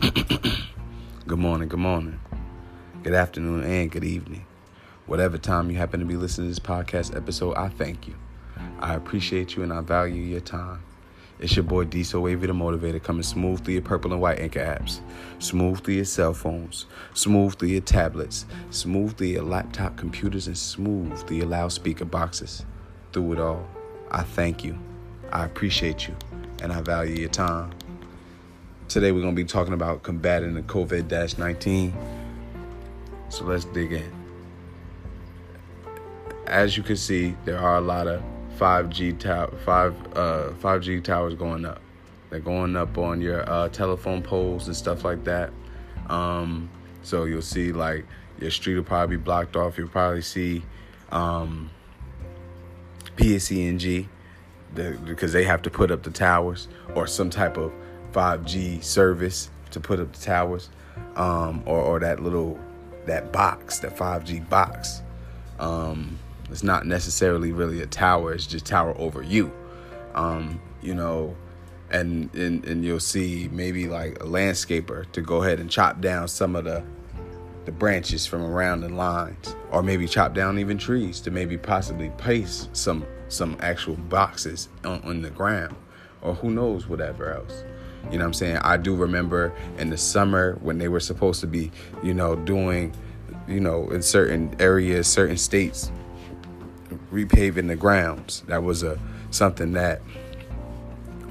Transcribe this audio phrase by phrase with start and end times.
[1.26, 2.18] good morning, good morning,
[3.02, 4.46] good afternoon, and good evening.
[5.04, 8.14] Whatever time you happen to be listening to this podcast episode, I thank you.
[8.78, 10.82] I appreciate you and I value your time.
[11.38, 14.60] It's your boy Diesel Wavy the Motivator coming smooth through your purple and white anchor
[14.60, 15.00] apps,
[15.38, 20.56] smooth through your cell phones, smooth through your tablets, smooth through your laptop computers, and
[20.56, 22.64] smooth through your loudspeaker boxes.
[23.12, 23.68] Through it all,
[24.10, 24.78] I thank you.
[25.30, 26.16] I appreciate you
[26.62, 27.72] and I value your time.
[28.90, 31.94] Today we're going to be talking about combating the COVID 19.
[33.28, 34.12] So let's dig in.
[36.48, 38.20] As you can see, there are a lot of
[38.58, 41.80] 5G tower, five uh, 5G towers going up.
[42.30, 45.52] They're going up on your uh, telephone poles and stuff like that.
[46.08, 46.68] Um,
[47.04, 48.04] so you'll see like
[48.40, 49.78] your street will probably be blocked off.
[49.78, 50.64] You'll probably see
[51.12, 51.70] um,
[54.74, 56.66] the, because they have to put up the towers
[56.96, 57.72] or some type of
[58.12, 60.68] 5G service to put up the towers,
[61.16, 62.58] um, or, or that little
[63.06, 65.02] that box, that 5G box.
[65.58, 66.18] Um,
[66.50, 69.52] it's not necessarily really a tower; it's just tower over you.
[70.14, 71.36] Um, you know,
[71.90, 76.28] and, and and you'll see maybe like a landscaper to go ahead and chop down
[76.28, 76.82] some of the
[77.66, 82.10] the branches from around the lines, or maybe chop down even trees to maybe possibly
[82.10, 85.76] place some some actual boxes on, on the ground,
[86.22, 87.64] or who knows whatever else.
[88.04, 88.56] You know what I'm saying?
[88.58, 91.70] I do remember in the summer when they were supposed to be,
[92.02, 92.94] you know, doing,
[93.46, 95.92] you know, in certain areas, certain states,
[97.12, 98.42] repaving the grounds.
[98.48, 98.98] That was a
[99.30, 100.02] something that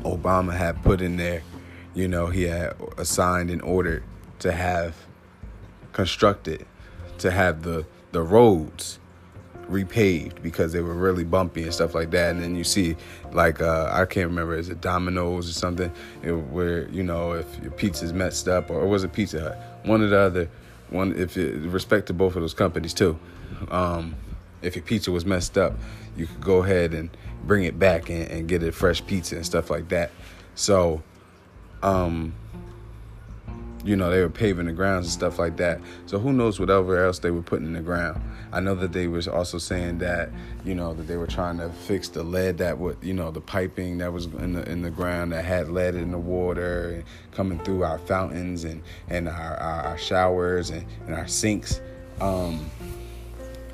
[0.03, 1.44] Obama had put in there.
[1.94, 4.03] You know, he had assigned and ordered
[4.40, 4.95] to have
[5.92, 6.66] constructed,
[7.17, 9.00] to have the the roads
[9.70, 12.31] repaved because they were really bumpy and stuff like that.
[12.31, 12.95] And then you see,
[13.31, 15.92] like, uh, I can't remember, is it Domino's or something,
[16.23, 19.81] it, where, you know, if your pizza's messed up, or, was it Pizza Hut?
[19.86, 20.50] One or the other,
[20.90, 23.19] one, if it, respect to both of those companies too.
[23.69, 24.16] Um,
[24.62, 25.74] if your pizza was messed up,
[26.18, 27.09] you could go ahead and
[27.44, 30.12] bring it back and, and get a fresh pizza and stuff like that.
[30.56, 31.02] So,
[31.84, 32.34] um,
[33.85, 35.79] you know, they were paving the grounds and stuff like that.
[36.06, 38.22] So who knows whatever else they were putting in the ground.
[38.51, 40.29] I know that they was also saying that,
[40.66, 43.41] you know, that they were trying to fix the lead that would, you know, the
[43.41, 47.03] piping that was in the in the ground that had lead in the water and
[47.31, 51.79] coming through our fountains and and our, our, our showers and, and our sinks.
[52.19, 52.69] Um,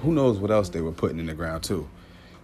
[0.01, 1.89] who knows what else they were putting in the ground too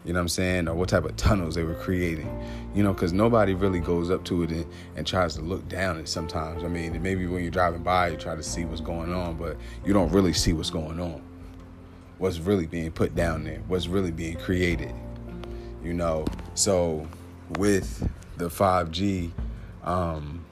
[0.03, 2.29] you know what I'm saying, or what type of tunnels they were creating,
[2.73, 5.97] you know, because nobody really goes up to it and, and tries to look down
[5.97, 6.63] it sometimes.
[6.63, 9.57] I mean, maybe when you're driving by, you try to see what's going on, but
[9.85, 11.21] you don't really see what's going on.
[12.17, 14.93] What's really being put down there, what's really being created,
[15.83, 16.25] you know.
[16.55, 17.07] So
[17.57, 18.07] with
[18.37, 19.31] the 5G
[19.83, 20.45] um,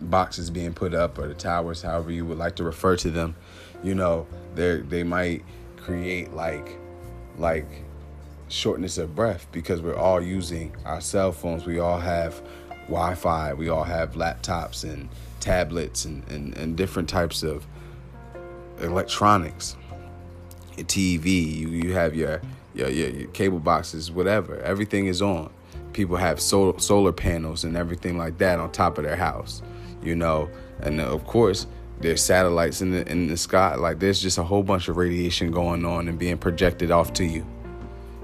[0.00, 3.36] boxes being put up, or the towers, however you would like to refer to them,
[3.82, 5.44] you know, they they might
[5.76, 6.76] create like
[7.38, 7.66] like
[8.50, 11.64] shortness of breath because we're all using our cell phones.
[11.64, 12.42] We all have
[12.86, 17.66] Wi Fi, we all have laptops and tablets and, and, and different types of
[18.80, 19.76] electronics.
[20.76, 22.40] Your TV, you, you have your,
[22.74, 24.58] your, your, your cable boxes, whatever.
[24.60, 25.52] Everything is on.
[25.92, 29.62] People have sol- solar panels and everything like that on top of their house,
[30.02, 30.48] you know.
[30.80, 31.66] And uh, of course,
[32.00, 33.74] there's satellites in the in the sky.
[33.74, 37.24] Like there's just a whole bunch of radiation going on and being projected off to
[37.24, 37.46] you.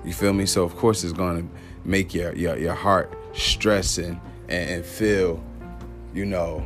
[0.07, 0.47] You feel me?
[0.47, 1.45] So of course it's gonna
[1.85, 5.43] make your your, your heart stress and, and, and feel,
[6.15, 6.65] you know,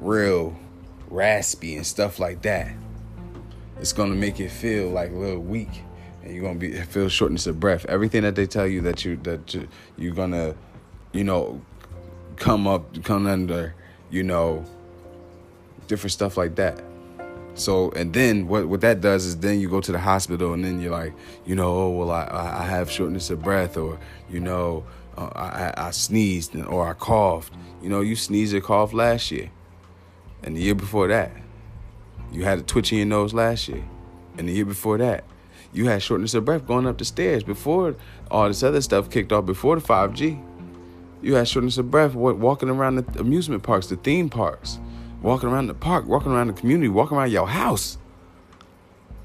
[0.00, 0.54] real
[1.08, 2.70] raspy and stuff like that.
[3.80, 5.82] It's gonna make it feel like a little weak
[6.22, 7.84] and you're gonna be feel shortness of breath.
[7.86, 9.66] Everything that they tell you that you that you,
[9.96, 10.54] you're gonna,
[11.12, 11.60] you know,
[12.36, 13.74] come up come under,
[14.10, 14.64] you know,
[15.88, 16.82] different stuff like that.
[17.54, 20.64] So and then what what that does is then you go to the hospital and
[20.64, 21.12] then you're like,
[21.44, 22.26] you know, oh well I
[22.60, 23.98] I have shortness of breath or
[24.30, 24.84] you know
[25.16, 27.52] uh, I I sneezed or I coughed.
[27.82, 29.50] You know, you sneezed or coughed last year,
[30.42, 31.32] and the year before that,
[32.32, 33.84] you had a twitch in your nose last year,
[34.38, 35.24] and the year before that,
[35.72, 37.96] you had shortness of breath going up the stairs before
[38.30, 40.42] all this other stuff kicked off before the 5G.
[41.20, 44.80] You had shortness of breath walking around the amusement parks, the theme parks
[45.22, 47.96] walking around the park, walking around the community, walking around your house.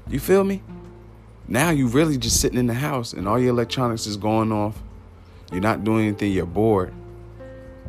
[0.08, 0.62] You feel me?
[1.46, 4.80] Now you really just sitting in the house and all your electronics is going off.
[5.50, 6.92] You're not doing anything, you're bored.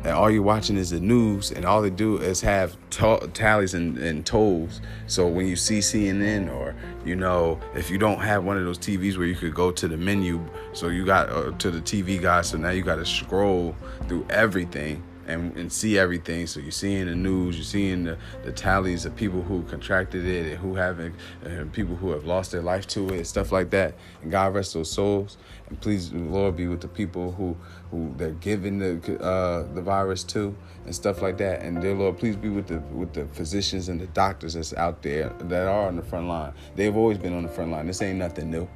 [0.02, 3.74] And all you're watching is the news, and all they do is have t- tallies
[3.74, 4.80] and, and tolls.
[5.06, 6.74] So when you see CNN, or
[7.04, 9.86] you know, if you don't have one of those TVs where you could go to
[9.86, 10.42] the menu,
[10.72, 13.76] so you got uh, to the TV guy, so now you got to scroll
[14.08, 16.46] through everything and, and see everything.
[16.46, 20.52] So you're seeing the news, you're seeing the, the tallies of people who contracted it
[20.52, 23.94] and who haven't, and people who have lost their life to it, stuff like that.
[24.22, 25.36] And God rest those souls.
[25.68, 27.56] And please, Lord, be with the people who
[27.90, 31.62] who they're giving the uh, the virus to and stuff like that.
[31.62, 35.02] And dear Lord, please be with the with the physicians and the doctors that's out
[35.02, 36.52] there that are on the front line.
[36.76, 37.86] They've always been on the front line.
[37.86, 38.68] This ain't nothing new.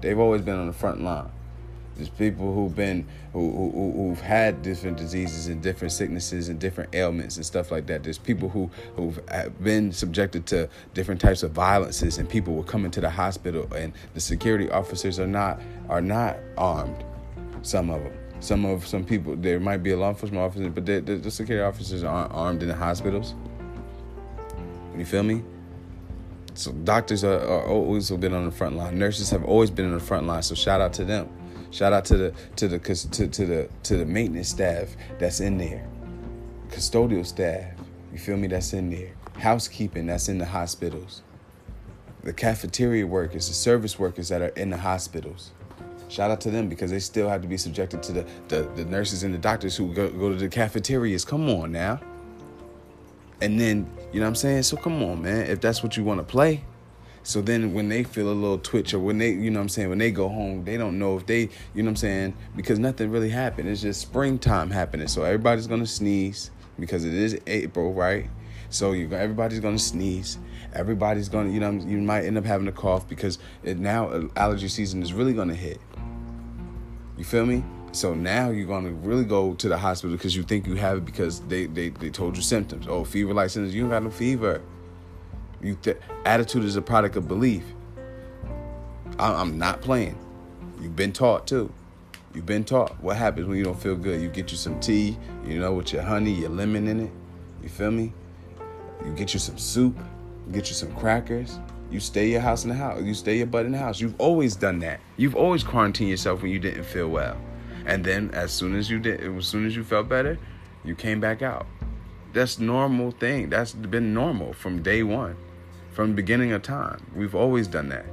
[0.00, 1.30] They've always been on the front line.
[1.96, 6.94] There's people who've been who, who who've had different diseases and different sicknesses and different
[6.94, 8.04] ailments and stuff like that.
[8.04, 9.18] There's people who who've
[9.62, 13.92] been subjected to different types of violences and people will come into the hospital and
[14.14, 17.02] the security officers are not are not armed.
[17.62, 18.12] Some of them.
[18.40, 21.64] Some of some people there might be a law enforcement officer, but the, the security
[21.64, 23.34] officers aren't armed in the hospitals.
[24.96, 25.42] You feel me?
[26.54, 28.98] So doctors are, are always been on the front line.
[28.98, 30.42] Nurses have always been on the front line.
[30.42, 31.28] So shout out to them.
[31.76, 35.58] Shout out to the to the to, to the to the maintenance staff that's in
[35.58, 35.86] there,
[36.70, 37.70] custodial staff.
[38.14, 38.48] You feel me?
[38.48, 39.10] That's in there.
[39.34, 41.20] Housekeeping that's in the hospitals.
[42.22, 45.50] The cafeteria workers, the service workers that are in the hospitals.
[46.08, 48.86] Shout out to them because they still have to be subjected to the, the, the
[48.86, 51.26] nurses and the doctors who go, go to the cafeterias.
[51.26, 52.00] Come on now.
[53.42, 54.62] And then, you know what I'm saying?
[54.62, 55.50] So come on, man.
[55.50, 56.64] If that's what you want to play,
[57.26, 59.68] so then when they feel a little twitch or when they, you know what I'm
[59.68, 61.40] saying, when they go home, they don't know if they,
[61.74, 63.68] you know what I'm saying, because nothing really happened.
[63.68, 65.08] It's just springtime happening.
[65.08, 68.30] So everybody's going to sneeze because it is April, right?
[68.70, 70.38] So you everybody's to sneeze.
[70.72, 74.28] Everybody's to, you know, you might end up having a cough because it, now uh,
[74.36, 75.80] allergy season is really to hit.
[77.18, 77.64] You feel me?
[77.90, 81.04] So now you're gonna really go to the hospital because you think you have it
[81.04, 82.86] because they, they, they told you symptoms.
[82.88, 83.74] Oh, fever like symptoms.
[83.74, 84.62] You don't got no fever.
[85.62, 87.64] You th- attitude is a product of belief.
[89.18, 90.18] I- I'm not playing.
[90.80, 91.72] You've been taught too.
[92.34, 94.20] You've been taught what happens when you don't feel good.
[94.20, 95.16] You get you some tea,
[95.46, 97.10] you know, with your honey, your lemon in it.
[97.62, 98.12] You feel me?
[99.04, 99.98] You get you some soup,
[100.52, 101.58] get you some crackers.
[101.90, 103.00] You stay your house in the house.
[103.02, 104.00] You stay your butt in the house.
[104.00, 105.00] You've always done that.
[105.16, 107.36] You've always quarantined yourself when you didn't feel well.
[107.86, 110.38] And then as soon as you did as soon as you felt better,
[110.84, 111.66] you came back out.
[112.32, 113.48] That's normal thing.
[113.48, 115.36] That's been normal from day one
[115.96, 117.00] from the beginning of time.
[117.14, 118.04] We've always done that.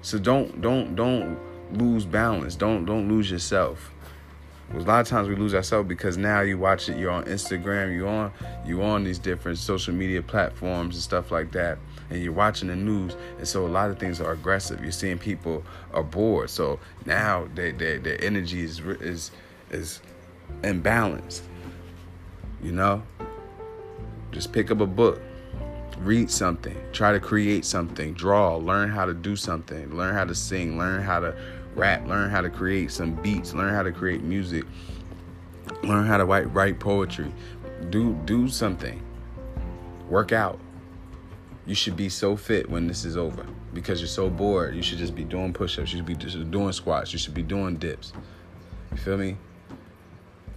[0.00, 1.38] So don't don't don't
[1.70, 2.56] lose balance.
[2.56, 3.92] Don't don't lose yourself.
[4.74, 6.96] A lot of times we lose ourselves because now you watch it.
[6.96, 7.94] You're on Instagram.
[7.94, 8.32] You on
[8.64, 11.76] you on these different social media platforms and stuff like that,
[12.08, 13.14] and you're watching the news.
[13.36, 14.80] And so a lot of things are aggressive.
[14.82, 16.48] You're seeing people are bored.
[16.48, 19.32] So now their their, their energy is is
[19.70, 20.00] is
[20.62, 21.42] imbalanced.
[22.62, 23.02] You know,
[24.32, 25.20] just pick up a book
[26.00, 30.34] read something, try to create something, draw, learn how to do something, learn how to
[30.34, 31.34] sing, learn how to
[31.74, 34.64] rap, learn how to create some beats, learn how to create music,
[35.82, 37.32] learn how to write, write poetry,
[37.90, 39.02] do do something,
[40.08, 40.58] work out.
[41.66, 43.44] You should be so fit when this is over
[43.74, 44.76] because you're so bored.
[44.76, 45.92] You should just be doing push-ups.
[45.92, 47.12] You should be just doing squats.
[47.12, 48.12] You should be doing dips.
[48.92, 49.36] You feel me?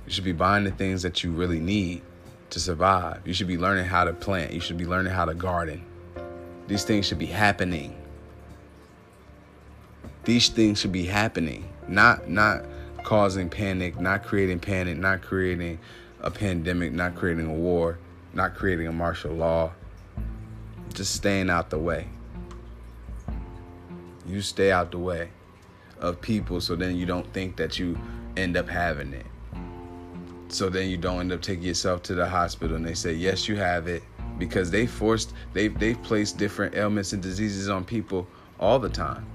[0.05, 2.03] You should be buying the things that you really need
[2.51, 3.21] to survive.
[3.25, 4.51] You should be learning how to plant.
[4.53, 5.85] You should be learning how to garden.
[6.67, 7.95] These things should be happening.
[10.23, 12.63] These things should be happening, not not
[13.03, 15.79] causing panic, not creating panic, not creating
[16.21, 17.97] a pandemic, not creating a war,
[18.33, 19.71] not creating a martial law.
[20.93, 22.07] Just staying out the way.
[24.27, 25.29] You stay out the way
[25.99, 27.97] of people so then you don't think that you
[28.37, 29.25] end up having it
[30.51, 32.75] so then you don't end up taking yourself to the hospital.
[32.75, 34.03] And they say yes you have it.
[34.37, 38.27] Because they forced they've they've placed different ailments and diseases on people
[38.59, 39.25] all the time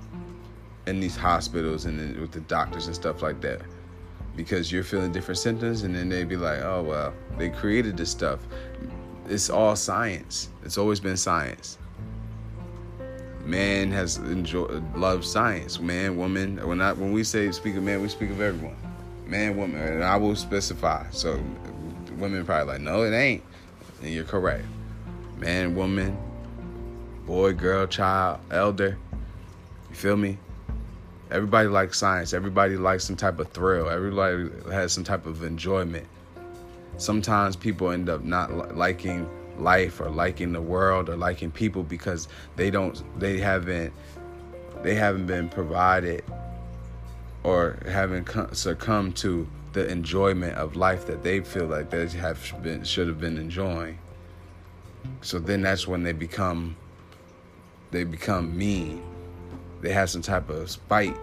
[0.87, 3.61] in these hospitals and with the doctors and stuff like that.
[4.35, 8.11] Because you're feeling different symptoms and then they'd be like oh well they created this
[8.11, 8.40] stuff.
[9.28, 10.49] It's all science.
[10.64, 11.78] It's always been science.
[13.44, 15.78] Man has enjoyed loved science.
[15.80, 18.76] Man woman when I, when we say speak of man we speak of everyone
[19.26, 21.07] man, woman, and I will specify.
[21.11, 21.43] So
[22.16, 23.43] women probably like, no, it ain't.
[24.02, 24.64] And you're correct.
[25.38, 26.16] Man, woman,
[27.26, 28.99] boy, girl, child, elder.
[29.90, 30.38] You feel me?
[31.31, 32.33] Everybody likes science.
[32.33, 33.88] Everybody likes some type of thrill.
[33.88, 36.07] Everybody has some type of enjoyment.
[36.97, 39.28] Sometimes people end up not liking
[39.59, 43.93] life or liking the world or liking people because they don't they haven't
[44.83, 46.25] they haven't been provided
[47.44, 52.82] or having succumbed to the enjoyment of life that they feel like they have been
[52.84, 53.98] should have been enjoying.
[55.20, 56.76] So then that's when they become
[57.90, 59.02] they become mean.
[59.82, 61.16] They have some type of spite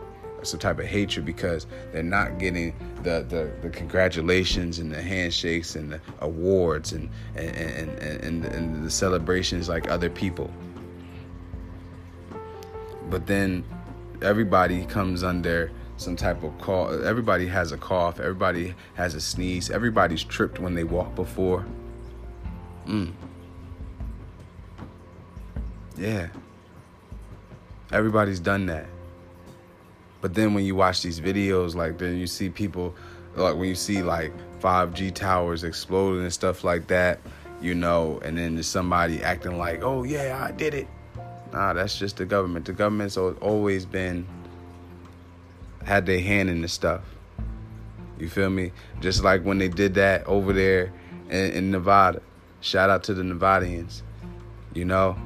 [0.44, 2.74] some type of hatred because they're not getting
[3.04, 8.86] the, the, the congratulations and the handshakes and the awards and and, and, and, and
[8.86, 10.52] the celebrations like other people.
[13.10, 13.64] But then
[14.22, 15.72] everybody comes under
[16.02, 17.02] some type of cough.
[17.02, 18.20] Everybody has a cough.
[18.20, 19.70] Everybody has a sneeze.
[19.70, 21.66] Everybody's tripped when they walk before.
[22.88, 23.12] Mm.
[25.98, 26.28] Yeah.
[27.92, 28.88] Everybody's done that.
[30.22, 32.96] But then when you watch these videos, like then you see people,
[33.36, 37.20] like when you see like 5G towers exploding and stuff like that,
[37.62, 40.88] you know, and then there's somebody acting like, oh yeah, I did it.
[41.54, 42.66] Nah, that's just the government.
[42.66, 44.26] The government's always been
[45.86, 47.02] had their hand in the stuff.
[48.20, 48.72] You feel me?
[49.00, 50.94] Just like when they did that over there
[51.30, 52.22] in, in Nevada.
[52.60, 54.04] Shout out to the Nevadians.
[54.74, 55.18] You know,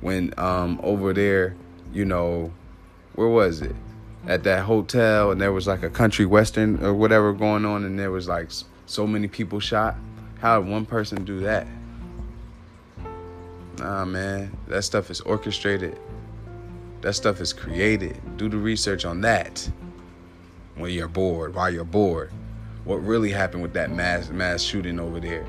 [0.00, 1.56] when um over there,
[1.92, 2.52] you know,
[3.14, 3.74] where was it?
[4.26, 7.98] At that hotel, and there was like a country western or whatever going on, and
[7.98, 8.50] there was like
[8.86, 9.96] so many people shot.
[10.40, 11.66] How did one person do that?
[13.78, 15.98] Nah, man, that stuff is orchestrated.
[17.00, 18.20] That stuff is created.
[18.36, 19.70] Do the research on that
[20.74, 22.30] when you're bored, while you're bored.
[22.84, 25.46] What really happened with that mass mass shooting over there?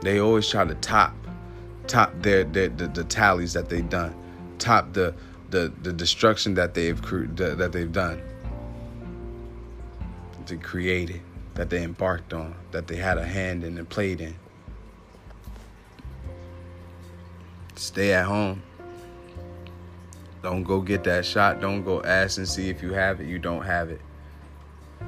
[0.00, 1.14] They always try to top
[1.86, 4.14] top their, their the, the tallies that they've done,
[4.58, 5.14] top the
[5.50, 7.00] the the destruction that they've
[7.36, 8.20] that they've done,
[10.46, 11.22] to create it,
[11.54, 14.34] that they embarked on, that they had a hand in and played in.
[17.76, 18.62] Stay at home.
[20.42, 21.60] Don't go get that shot.
[21.60, 23.26] Don't go ask and see if you have it.
[23.26, 24.00] You don't have it.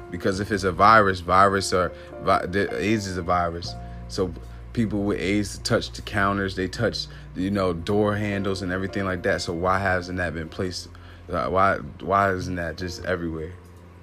[0.09, 1.91] Because if it's a virus, virus or
[2.25, 3.73] AIDS is a virus.
[4.07, 4.33] So
[4.73, 9.23] people with AIDS touch the counters, they touch you know door handles and everything like
[9.23, 9.41] that.
[9.41, 10.89] So why hasn't that been placed?
[11.29, 13.53] Uh, why why isn't that just everywhere?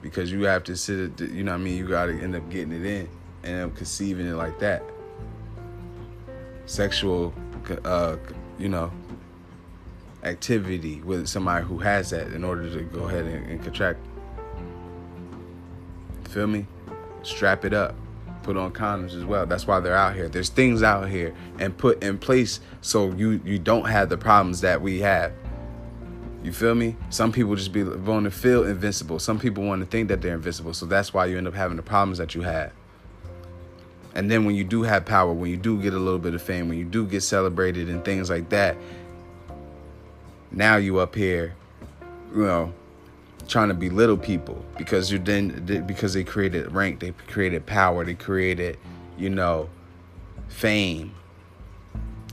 [0.01, 1.21] Because you have to sit.
[1.21, 1.77] You know what I mean?
[1.77, 3.09] You got to end up getting it in
[3.43, 4.83] and conceiving it like that.
[6.67, 7.35] Sexual,
[7.85, 8.17] uh,
[8.59, 8.91] you know,
[10.25, 14.01] activity with somebody who has that in order to go ahead and, and contract.
[16.29, 16.67] Feel me?
[17.23, 17.95] Strap it up
[18.49, 19.45] put on condoms as well.
[19.45, 20.27] That's why they're out here.
[20.27, 24.63] There's things out here and put in place so you you don't have the problems
[24.63, 25.35] that we have.
[26.43, 26.97] You feel me?
[27.11, 29.19] Some people just be want to feel invincible.
[29.19, 30.73] Some people want to think that they're invincible.
[30.73, 32.73] So that's why you end up having the problems that you have.
[34.15, 36.41] And then when you do have power, when you do get a little bit of
[36.41, 38.79] fame, when you do get celebrated and things like that,
[40.51, 41.55] now you up here,
[42.35, 42.73] you know,
[43.47, 48.15] trying to belittle people because you then because they created rank, they created power, they
[48.15, 48.79] created,
[49.17, 49.69] you know,
[50.49, 51.15] fame.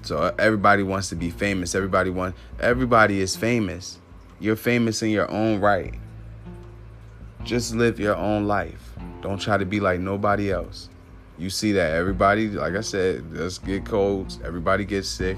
[0.03, 1.73] So uh, everybody wants to be famous.
[1.73, 3.99] Everybody want everybody is famous.
[4.39, 5.95] You're famous in your own right.
[7.43, 8.93] Just live your own life.
[9.21, 10.89] Don't try to be like nobody else.
[11.37, 14.39] You see that everybody, like I said, does get colds.
[14.43, 15.37] Everybody gets sick.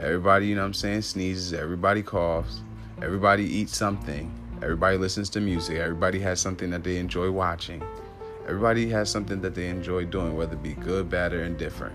[0.00, 1.52] Everybody, you know what I'm saying, sneezes.
[1.52, 2.62] Everybody coughs.
[3.02, 4.32] Everybody eats something.
[4.62, 5.76] Everybody listens to music.
[5.76, 7.82] Everybody has something that they enjoy watching.
[8.46, 11.94] Everybody has something that they enjoy doing, whether it be good, bad, or indifferent.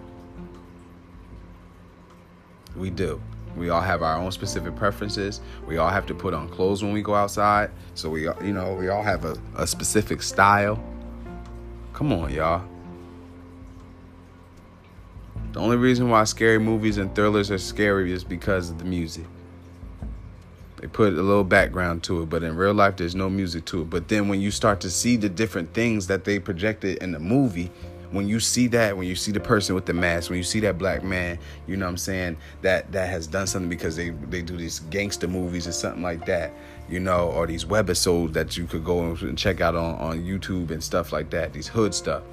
[2.76, 3.20] We do.
[3.56, 5.42] We all have our own specific preferences.
[5.66, 7.72] We all have to put on clothes when we go outside.
[7.96, 10.84] So we, you know, we all have a, a specific style.
[11.94, 12.68] Come on, y'all.
[15.56, 19.24] The only reason why scary movies and thrillers are scary is because of the music.
[20.82, 23.84] They put a little background to it, but in real life, there's no music to
[23.84, 23.90] it.
[23.90, 27.20] But then when you start to see the different things that they projected in the
[27.20, 27.72] movie,
[28.12, 30.60] when you see that, when you see the person with the mask, when you see
[30.60, 34.10] that black man, you know what I'm saying, that that has done something because they
[34.10, 36.52] they do these gangster movies or something like that,
[36.90, 40.72] you know, or these webisodes that you could go and check out on, on YouTube
[40.72, 42.24] and stuff like that, these hood stuff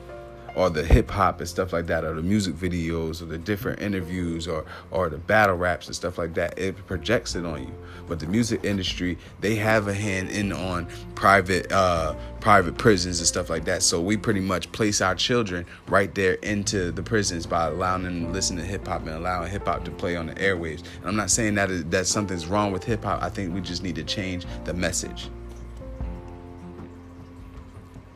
[0.55, 3.81] or the hip hop and stuff like that, or the music videos, or the different
[3.81, 6.59] interviews, or or the battle raps and stuff like that.
[6.59, 7.75] It projects it on you.
[8.09, 13.27] But the music industry, they have a hand in on private uh, private prisons and
[13.27, 13.83] stuff like that.
[13.83, 18.27] So we pretty much place our children right there into the prisons by allowing them
[18.27, 20.83] to listen to hip hop and allowing hip hop to play on the airwaves.
[21.01, 23.23] And I'm not saying that that something's wrong with hip hop.
[23.23, 25.31] I think we just need to change the message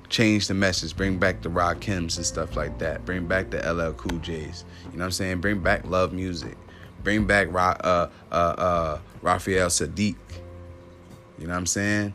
[0.09, 3.59] change the message, bring back the rock Rakims and stuff like that, bring back the
[3.59, 4.65] LL Cool J's.
[4.85, 5.41] You know what I'm saying?
[5.41, 6.57] Bring back love music,
[7.03, 10.17] bring back uh, uh, uh, Raphael Saadiq.
[11.39, 12.15] You know what I'm saying?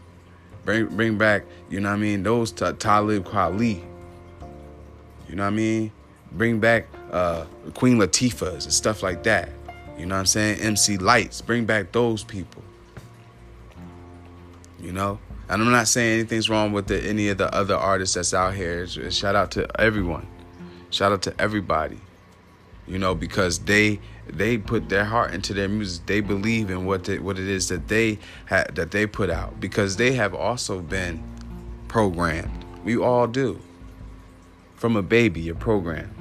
[0.66, 2.24] Bring bring back, you know what I mean?
[2.24, 3.84] Those t- Talib Kweli.
[5.28, 5.92] You know what I mean?
[6.34, 9.50] Bring back uh, Queen Latifahs and stuff like that.
[9.98, 10.60] You know what I'm saying?
[10.62, 12.64] MC Lytes, Bring back those people.
[14.82, 15.20] You know?
[15.52, 18.54] And I'm not saying anything's wrong with the, any of the other artists that's out
[18.54, 18.88] here.
[18.88, 20.26] Shout out to everyone.
[20.92, 22.00] Shout out to everybody.
[22.88, 26.06] You know, because they they put their heart into their music.
[26.06, 28.18] They believe in what what it is that they
[28.48, 31.22] ha- that they put out because they have also been
[31.90, 32.64] programmed.
[32.86, 33.60] We all do.
[34.76, 36.16] From a baby, you're programmed.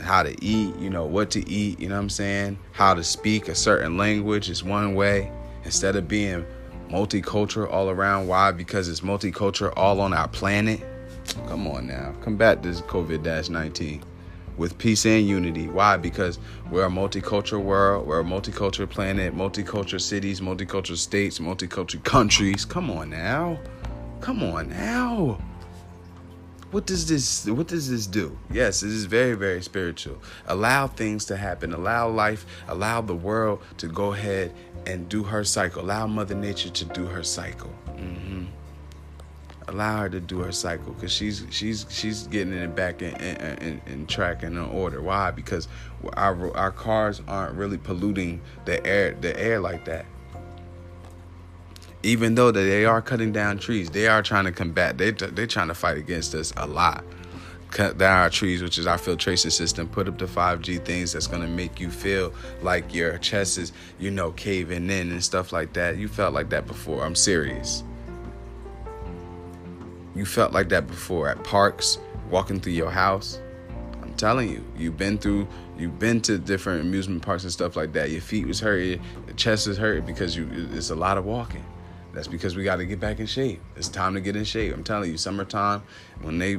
[0.00, 2.58] How to eat, you know, what to eat, you know what I'm saying?
[2.72, 5.30] How to speak a certain language is one way
[5.64, 6.46] instead of being
[6.88, 8.28] multicultural all around.
[8.28, 8.52] Why?
[8.52, 10.80] Because it's multicultural all on our planet.
[11.46, 12.14] Come on now.
[12.22, 14.02] Combat this COVID 19
[14.56, 15.68] with peace and unity.
[15.68, 15.96] Why?
[15.96, 16.38] Because
[16.70, 22.64] we're a multicultural world, we're a multicultural planet, multicultural cities, multicultural states, multicultural countries.
[22.64, 23.58] Come on now.
[24.20, 25.38] Come on now.
[26.70, 28.38] What does this what does this do?
[28.50, 30.18] Yes, it is very very spiritual.
[30.46, 31.72] Allow things to happen.
[31.72, 34.54] Allow life, allow the world to go ahead
[34.86, 35.82] and do her cycle.
[35.82, 37.72] Allow mother nature to do her cycle.
[37.88, 38.44] Mm-hmm
[39.68, 43.80] allow her to do her cycle because she's she's she's getting it back in, in,
[43.86, 45.00] in, track and in order.
[45.00, 45.30] Why?
[45.30, 45.68] Because
[46.14, 50.06] our our cars aren't really polluting the air the air like that.
[52.02, 54.98] Even though they are cutting down trees, they are trying to combat.
[54.98, 57.04] They they're trying to fight against us a lot.
[57.70, 59.88] Cut down our trees, which is our filtration system.
[59.88, 64.10] Put up the 5G things that's gonna make you feel like your chest is, you
[64.10, 65.98] know, caving in and stuff like that.
[65.98, 67.04] You felt like that before.
[67.04, 67.82] I'm serious.
[70.14, 71.98] You felt like that before at parks,
[72.30, 73.40] walking through your house.
[74.02, 77.92] I'm telling you, you've been through, you've been to different amusement parks and stuff like
[77.92, 78.10] that.
[78.10, 78.98] Your feet was hurt, your
[79.36, 80.48] chest is hurt because you.
[80.72, 81.64] It's a lot of walking.
[82.18, 83.60] That's because we got to get back in shape.
[83.76, 84.74] It's time to get in shape.
[84.74, 85.84] I'm telling you, summertime,
[86.20, 86.50] when they,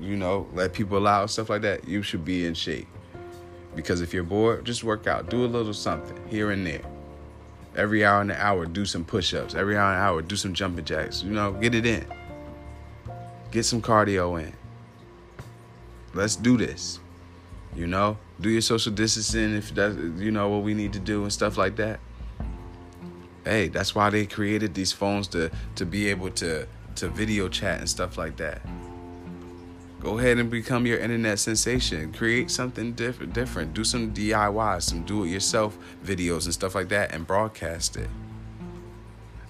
[0.00, 2.88] you know, let people out stuff like that, you should be in shape.
[3.76, 5.28] Because if you're bored, just work out.
[5.28, 6.80] Do a little something here and there.
[7.76, 9.54] Every hour and an hour, do some push-ups.
[9.54, 11.22] Every hour and an hour, do some jumping jacks.
[11.22, 12.06] You know, get it in.
[13.50, 14.54] Get some cardio in.
[16.14, 16.98] Let's do this.
[17.76, 21.24] You know, do your social distancing if that's you know what we need to do
[21.24, 22.00] and stuff like that.
[23.44, 27.80] Hey, that's why they created these phones to to be able to to video chat
[27.80, 28.62] and stuff like that.
[30.00, 32.12] Go ahead and become your internet sensation.
[32.12, 33.32] Create something different.
[33.32, 33.72] Different.
[33.72, 38.10] Do some DIY, some do-it-yourself videos and stuff like that, and broadcast it.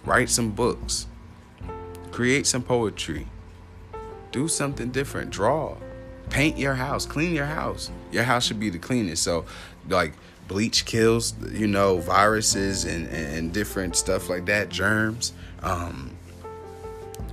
[0.04, 1.08] Write some books.
[2.12, 3.26] Create some poetry
[4.34, 5.30] do something different.
[5.30, 5.76] Draw,
[6.28, 7.92] paint your house, clean your house.
[8.10, 9.22] Your house should be the cleanest.
[9.22, 9.44] So,
[9.88, 10.12] like
[10.48, 15.32] bleach kills, you know, viruses and, and different stuff like that, germs.
[15.62, 16.16] Um,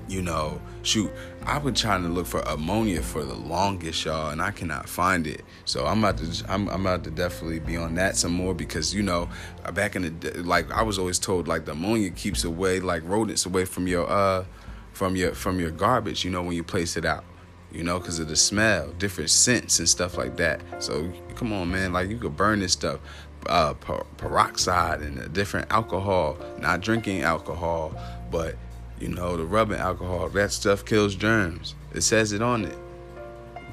[0.08, 1.12] you know, shoot,
[1.46, 5.26] I've been trying to look for ammonia for the longest, y'all, and I cannot find
[5.26, 5.44] it.
[5.66, 8.94] So I'm about to, I'm, I'm about to definitely be on that some more because
[8.94, 9.30] you know,
[9.74, 13.04] back in the day, like I was always told, like the ammonia keeps away, like
[13.06, 14.46] rodents away from your uh
[14.92, 17.24] from your from your garbage, you know, when you place it out.
[17.72, 20.62] You know, because of the smell, different scents and stuff like that.
[20.80, 23.00] So come on, man, like you could burn this stuff,
[23.48, 26.38] uh, per- peroxide and a different alcohol.
[26.60, 27.96] Not drinking alcohol,
[28.30, 28.56] but
[29.00, 30.30] you know, the rubbing alcohol.
[30.30, 31.76] That stuff kills germs.
[31.94, 32.78] It says it on it.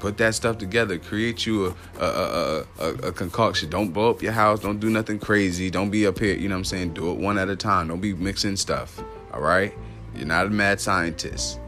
[0.00, 0.96] Put that stuff together.
[0.98, 3.68] Create you a a, a, a, a concoction.
[3.68, 4.60] Don't blow up your house.
[4.60, 5.70] Don't do nothing crazy.
[5.70, 6.36] Don't be up here.
[6.36, 6.94] You know what I'm saying?
[6.94, 7.88] Do it one at a time.
[7.88, 9.02] Don't be mixing stuff.
[9.32, 9.74] All right.
[10.14, 11.58] You're not a mad scientist.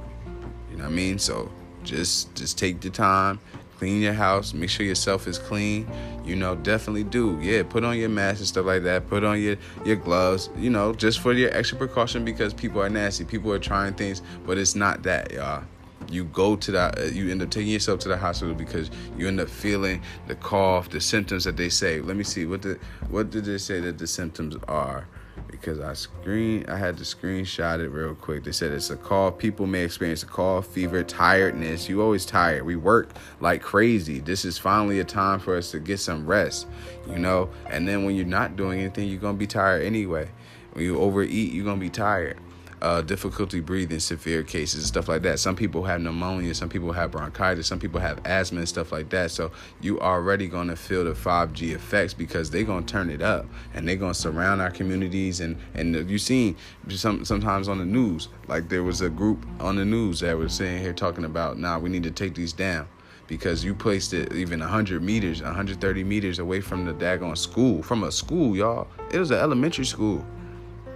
[0.70, 1.18] You know what I mean?
[1.18, 1.50] So
[1.84, 3.40] just just take the time,
[3.78, 5.88] clean your house, make sure yourself is clean.
[6.24, 7.38] You know, definitely do.
[7.40, 9.08] Yeah, put on your mask and stuff like that.
[9.08, 10.50] Put on your your gloves.
[10.56, 13.24] You know, just for your extra precaution because people are nasty.
[13.24, 15.64] People are trying things, but it's not that, y'all.
[16.10, 19.28] You go to that, uh, you end up taking yourself to the hospital because you
[19.28, 22.00] end up feeling the cough, the symptoms that they say.
[22.00, 25.06] Let me see what the what did they say that the symptoms are
[25.48, 28.44] because I screen I had to screenshot it real quick.
[28.44, 29.30] They said it's a call.
[29.30, 31.88] People may experience a call, fever, tiredness.
[31.88, 32.64] You always tired.
[32.64, 34.20] We work like crazy.
[34.20, 36.66] This is finally a time for us to get some rest,
[37.08, 37.50] you know.
[37.68, 40.28] And then when you're not doing anything, you're gonna be tired anyway.
[40.72, 42.38] When you overeat, you're gonna be tired
[42.82, 45.38] uh, difficulty breathing, severe cases, stuff like that.
[45.38, 49.10] Some people have pneumonia, some people have bronchitis, some people have asthma and stuff like
[49.10, 49.30] that.
[49.30, 53.86] So you already gonna feel the 5G effects because they're gonna turn it up and
[53.86, 55.40] they're gonna surround our communities.
[55.40, 56.56] And and you've seen
[56.88, 60.54] some sometimes on the news, like there was a group on the news that was
[60.54, 62.88] sitting here talking about, nah, we need to take these down
[63.30, 68.02] because you placed it even 100 meters, 130 meters away from the daggone school, from
[68.02, 68.88] a school, y'all.
[69.12, 70.26] It was an elementary school.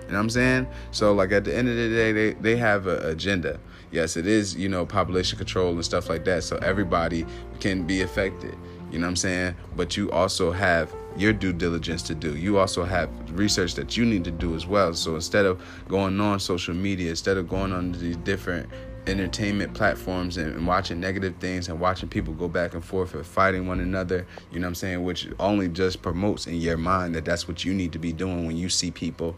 [0.07, 0.67] You know what I'm saying?
[0.91, 3.59] So like at the end of the day, they, they have an agenda.
[3.91, 6.45] Yes, it is, you know, population control and stuff like that.
[6.45, 7.27] So everybody
[7.61, 8.57] can be affected.
[8.91, 9.57] You know what I'm saying?
[9.77, 12.37] But you also have your due diligence to do.
[12.37, 14.95] You also have research that you need to do as well.
[14.95, 18.69] So instead of going on social media, instead of going on these different
[19.07, 23.25] entertainment platforms and, and, watching negative things and watching people go back and forth and
[23.25, 27.15] fighting one another, you know what I'm saying, which only just promotes in your mind
[27.15, 29.37] that that's what you need to be doing when you see people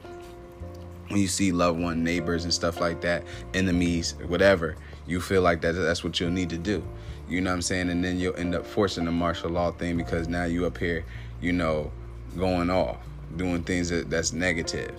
[1.08, 5.60] when you see loved one neighbors and stuff like that, enemies, whatever, you feel like
[5.60, 6.86] that that's what you'll need to do.
[7.28, 7.90] You know what I'm saying?
[7.90, 11.04] And then you'll end up forcing the martial law thing because now you up here,
[11.40, 11.90] you know,
[12.36, 12.98] going off,
[13.36, 14.94] doing things that, that's negative.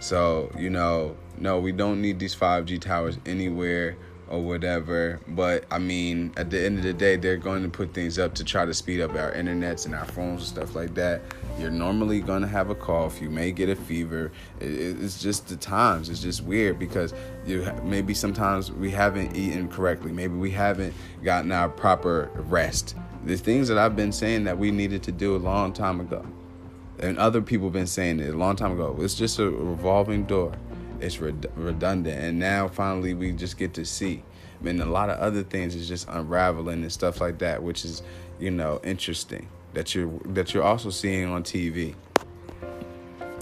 [0.00, 3.96] So, you know, no, we don't need these 5G towers anywhere
[4.30, 5.20] or whatever.
[5.28, 8.34] But I mean, at the end of the day, they're going to put things up
[8.36, 11.20] to try to speed up our internets and our phones and stuff like that.
[11.58, 13.20] You're normally going to have a cough.
[13.20, 14.32] You may get a fever.
[14.60, 16.08] It's just the times.
[16.08, 17.12] It's just weird because
[17.44, 20.12] you maybe sometimes we haven't eaten correctly.
[20.12, 22.94] Maybe we haven't gotten our proper rest.
[23.24, 26.24] The things that I've been saying that we needed to do a long time ago.
[27.00, 28.96] And other people have been saying it a long time ago.
[29.00, 30.54] It's just a revolving door
[31.00, 32.22] it's redundant.
[32.22, 34.22] And now finally we just get to see.
[34.60, 37.84] I mean, a lot of other things is just unraveling and stuff like that which
[37.84, 38.02] is
[38.38, 41.94] you know interesting that you're that you're also seeing on tv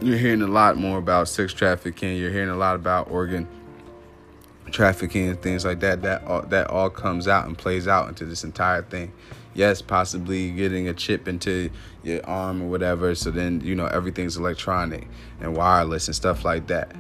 [0.00, 2.16] you're hearing a lot more about sex trafficking.
[2.16, 3.48] You're hearing a lot about organ
[4.70, 8.24] trafficking and things like that that all, that all comes out and plays out into
[8.24, 9.12] this entire thing.
[9.54, 11.70] Yes possibly getting a chip into
[12.04, 15.08] your arm or whatever so then you know everything's electronic
[15.40, 16.94] and wireless and stuff like that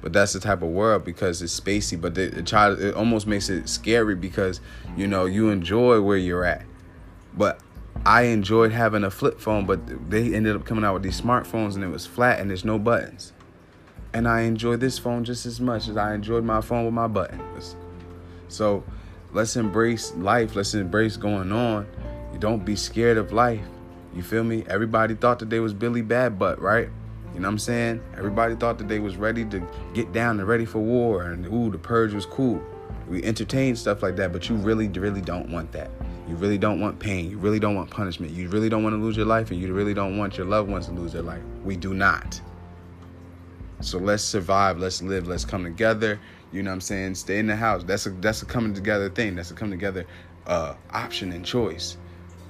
[0.00, 3.26] but that's the type of world because it's spacey but the, it try it almost
[3.26, 4.60] makes it scary because
[4.96, 6.64] you know you enjoy where you're at.
[7.34, 7.60] But
[8.04, 11.74] i enjoyed having a flip phone but they ended up coming out with these smartphones
[11.74, 13.32] and it was flat and there's no buttons.
[14.12, 17.08] And i enjoy this phone just as much as i enjoyed my phone with my
[17.08, 17.76] buttons.
[18.48, 18.84] So
[19.32, 20.54] let's embrace life.
[20.54, 21.86] Let's embrace going on.
[22.38, 23.64] Don't be scared of life.
[24.14, 24.64] You feel me?
[24.68, 26.90] Everybody thought that they was billy bad butt right
[27.36, 28.02] you know what I'm saying?
[28.16, 29.60] Everybody thought that they was ready to
[29.92, 32.62] get down and ready for war and ooh, the purge was cool.
[33.10, 35.90] We entertain stuff like that, but you really, really don't want that.
[36.26, 37.30] You really don't want pain.
[37.30, 38.32] You really don't want punishment.
[38.32, 40.70] You really don't want to lose your life, and you really don't want your loved
[40.70, 41.42] ones to lose their life.
[41.62, 42.40] We do not.
[43.82, 44.78] So let's survive.
[44.78, 45.28] Let's live.
[45.28, 46.18] Let's come together.
[46.52, 47.16] You know what I'm saying?
[47.16, 47.84] Stay in the house.
[47.84, 49.36] That's a that's a coming together thing.
[49.36, 50.06] That's a coming together
[50.46, 51.98] uh, option and choice.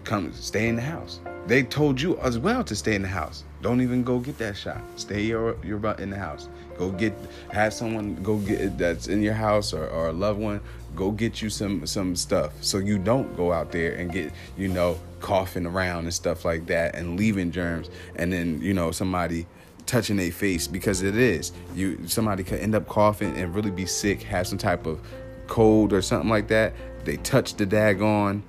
[0.04, 1.18] Come stay in the house.
[1.46, 3.44] They told you as well to stay in the house.
[3.62, 4.80] Don't even go get that shot.
[4.96, 6.48] Stay your your butt in the house.
[6.76, 7.14] Go get
[7.50, 10.60] have someone go get that's in your house or, or a loved one
[10.96, 14.66] go get you some some stuff so you don't go out there and get you
[14.66, 19.46] know coughing around and stuff like that and leaving germs and then you know somebody
[19.84, 23.86] touching their face because it is you somebody could end up coughing and really be
[23.86, 24.98] sick have some type of
[25.46, 26.72] cold or something like that
[27.04, 28.42] they touch the daggone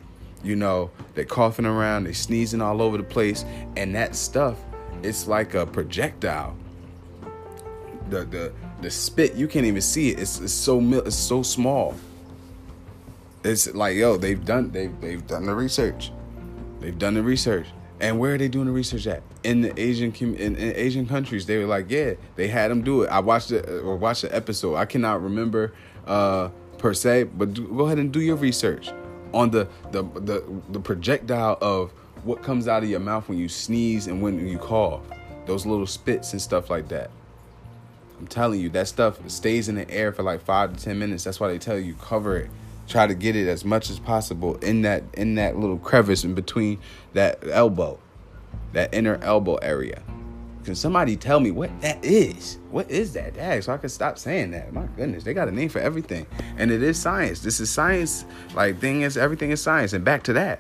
[0.43, 3.43] you know they're coughing around they're sneezing all over the place
[3.76, 4.58] and that stuff
[5.04, 6.56] it's like a projectile.
[8.10, 10.19] The the the spit you can't even see it.
[10.19, 11.95] It's, it's so it's so small.
[13.43, 16.12] It's like yo, they've done they've they've done the research.
[16.80, 17.67] They've done the research.
[18.00, 19.23] And where are they doing the research at?
[19.43, 23.04] In the Asian in, in Asian countries, they were like, yeah, they had them do
[23.04, 23.08] it.
[23.08, 24.76] I watched it or watched the episode.
[24.76, 25.73] I cannot remember
[26.06, 28.91] uh, per se, but do, go ahead and do your research
[29.33, 31.91] on the the the, the projectile of
[32.23, 35.01] what comes out of your mouth when you sneeze and when you cough.
[35.45, 37.09] Those little spits and stuff like that.
[38.19, 41.23] I'm telling you, that stuff stays in the air for like five to ten minutes.
[41.23, 42.49] That's why they tell you cover it.
[42.87, 46.33] Try to get it as much as possible in that in that little crevice in
[46.33, 46.79] between
[47.13, 47.99] that elbow,
[48.73, 50.01] that inner elbow area.
[50.67, 52.58] Can somebody tell me what that is?
[52.71, 53.36] What is that?
[53.36, 53.63] dag?
[53.63, 54.73] so I can stop saying that.
[54.73, 56.27] My goodness, they got a name for everything.
[56.58, 57.39] And it is science.
[57.39, 58.25] This is science.
[58.53, 59.93] Like thing is everything is science.
[59.93, 60.60] And back to that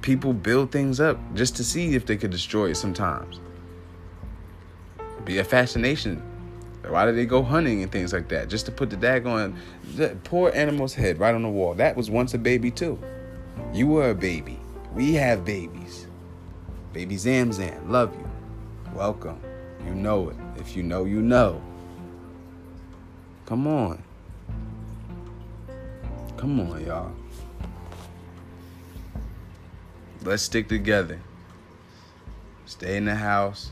[0.00, 3.38] people build things up just to see if they could destroy it sometimes.
[5.24, 6.20] Be a fascination.
[6.84, 8.48] Why did they go hunting and things like that?
[8.48, 9.56] Just to put the dag on
[9.94, 11.74] the poor animal's head right on the wall.
[11.74, 12.98] That was once a baby too.
[13.72, 14.58] You were a baby.
[14.92, 16.08] We have babies.
[16.92, 18.31] Baby Zamzam, love you.
[18.94, 19.40] Welcome.
[19.86, 20.36] You know it.
[20.56, 21.62] If you know, you know.
[23.46, 24.02] Come on.
[26.36, 27.12] Come on, y'all.
[30.24, 31.18] let's stick together.
[32.66, 33.70] Stay in the house.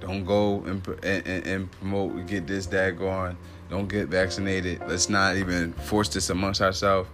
[0.00, 3.36] Don't go and, and, and promote, get this, that going.
[3.70, 4.80] Don't get vaccinated.
[4.86, 7.08] Let's not even force this amongst ourselves.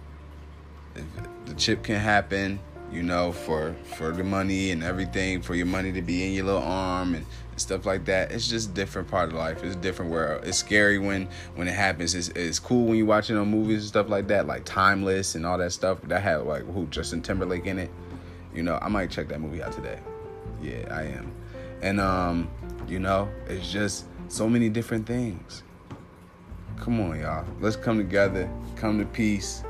[1.45, 2.59] The chip can happen,
[2.91, 6.45] you know, for for the money and everything, for your money to be in your
[6.45, 7.25] little arm and,
[7.59, 8.31] stuff like that.
[8.31, 9.63] It's just a different part of life.
[9.63, 10.45] It's different world.
[10.45, 12.15] It's scary when when it happens.
[12.15, 15.45] It's, it's cool when you're watching on movies and stuff like that, like Timeless and
[15.45, 16.01] all that stuff.
[16.03, 17.91] That had like who Justin Timberlake in it.
[18.53, 19.99] You know, I might check that movie out today.
[20.61, 21.31] Yeah, I am.
[21.81, 22.49] And um,
[22.87, 25.63] you know, it's just so many different things.
[26.79, 27.45] Come on, y'all.
[27.59, 29.63] Let's come together, come to peace.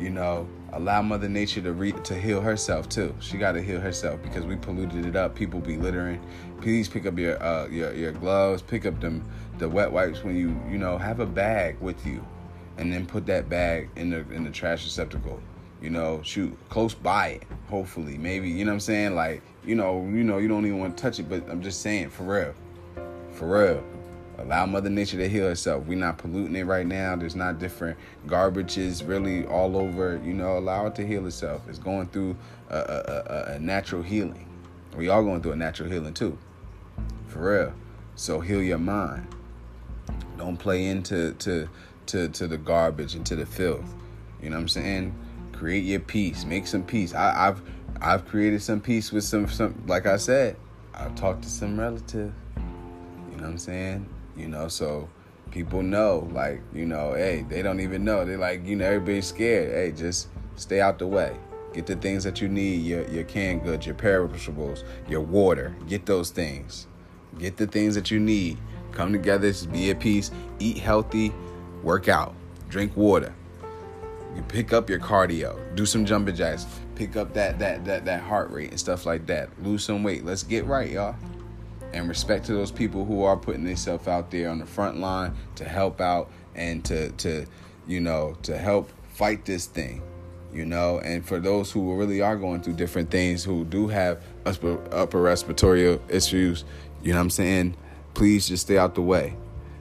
[0.00, 3.14] You know, allow Mother Nature to re- to heal herself too.
[3.20, 5.34] She got to heal herself because we polluted it up.
[5.34, 6.20] People be littering.
[6.60, 8.62] Please pick up your uh, your your gloves.
[8.62, 9.24] Pick up them
[9.58, 12.24] the wet wipes when you you know have a bag with you,
[12.76, 15.40] and then put that bag in the in the trash receptacle.
[15.80, 17.42] You know, shoot close by it.
[17.68, 19.14] Hopefully, maybe you know what I'm saying.
[19.14, 21.80] Like you know, you know, you don't even want to touch it, but I'm just
[21.80, 22.54] saying for real,
[23.32, 23.84] for real.
[24.38, 25.86] Allow Mother Nature to heal herself.
[25.86, 27.16] We're not polluting it right now.
[27.16, 30.20] There's not different garbages really all over.
[30.22, 31.62] You know, allow it to heal itself.
[31.68, 32.36] It's going through
[32.68, 34.48] a, a, a, a natural healing.
[34.94, 36.38] We all going through a natural healing too.
[37.28, 37.74] For real.
[38.14, 39.26] So heal your mind.
[40.36, 41.68] Don't play into to
[42.06, 43.94] to to the garbage and to the filth.
[44.42, 45.14] You know what I'm saying?
[45.52, 46.44] Create your peace.
[46.44, 47.14] Make some peace.
[47.14, 47.62] I, I've
[48.00, 50.56] I've created some peace with some some like I said.
[50.94, 52.34] I've talked to some relatives.
[52.56, 54.08] You know what I'm saying?
[54.36, 55.08] You know, so
[55.50, 58.24] people know, like, you know, hey, they don't even know.
[58.24, 59.72] They're like, you know, everybody's scared.
[59.72, 61.36] Hey, just stay out the way.
[61.72, 65.76] Get the things that you need, your your canned goods, your perishables, your water.
[65.86, 66.86] Get those things.
[67.38, 68.58] Get the things that you need.
[68.92, 71.34] Come together, be at peace, eat healthy,
[71.82, 72.34] work out,
[72.70, 73.34] drink water.
[74.34, 78.22] You pick up your cardio, do some jumping jacks, pick up that that that that
[78.22, 79.50] heart rate and stuff like that.
[79.62, 80.24] Lose some weight.
[80.24, 81.14] Let's get right, y'all
[81.92, 85.34] and respect to those people who are putting themselves out there on the front line
[85.56, 87.46] to help out and to to
[87.86, 90.02] you know to help fight this thing
[90.52, 90.98] you know?
[91.00, 96.00] And for those who really are going through different things who do have upper, respiratory
[96.08, 96.64] issues
[97.02, 97.76] you know what i'm saying?
[98.14, 99.36] Please just stay out the way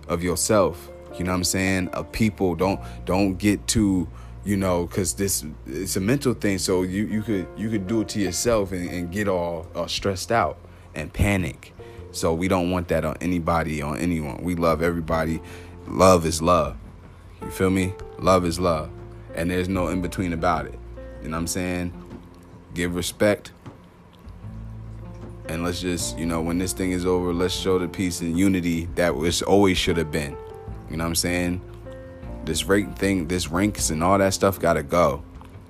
[0.08, 1.88] of yourself you know what i'm saying?
[1.90, 2.56] Of people.
[2.56, 4.08] Don't don't get too
[4.44, 6.58] you know because this it's a mental thing.
[6.58, 9.88] So you you could you could do it to yourself and, and get all, all
[9.88, 10.58] stressed out
[10.94, 11.74] and panic
[12.16, 14.42] so we don't want that on anybody, on anyone.
[14.42, 15.42] We love everybody.
[15.88, 16.78] Love is love.
[17.42, 17.94] You feel me?
[18.20, 18.90] Love is love.
[19.36, 20.80] And there's no in between about it.
[21.22, 21.94] You know what I'm saying?
[22.74, 23.52] Give respect.
[25.48, 28.38] And let's just, you know, when this thing is over, let's show the peace and
[28.38, 30.38] unity that was always should have been.
[30.90, 31.62] You know what I'm saying?
[32.46, 35.24] This rank thing, this ranks and all that stuff gotta go.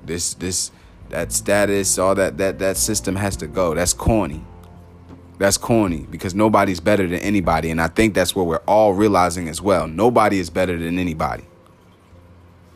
[0.06, 0.72] This this
[1.10, 3.74] that status, all that that that system has to go.
[3.74, 4.44] That's corny.
[5.38, 7.70] That's corny because nobody's better than anybody.
[7.70, 9.88] And I think that's what we're all realizing as well.
[9.88, 11.44] Nobody is better than anybody.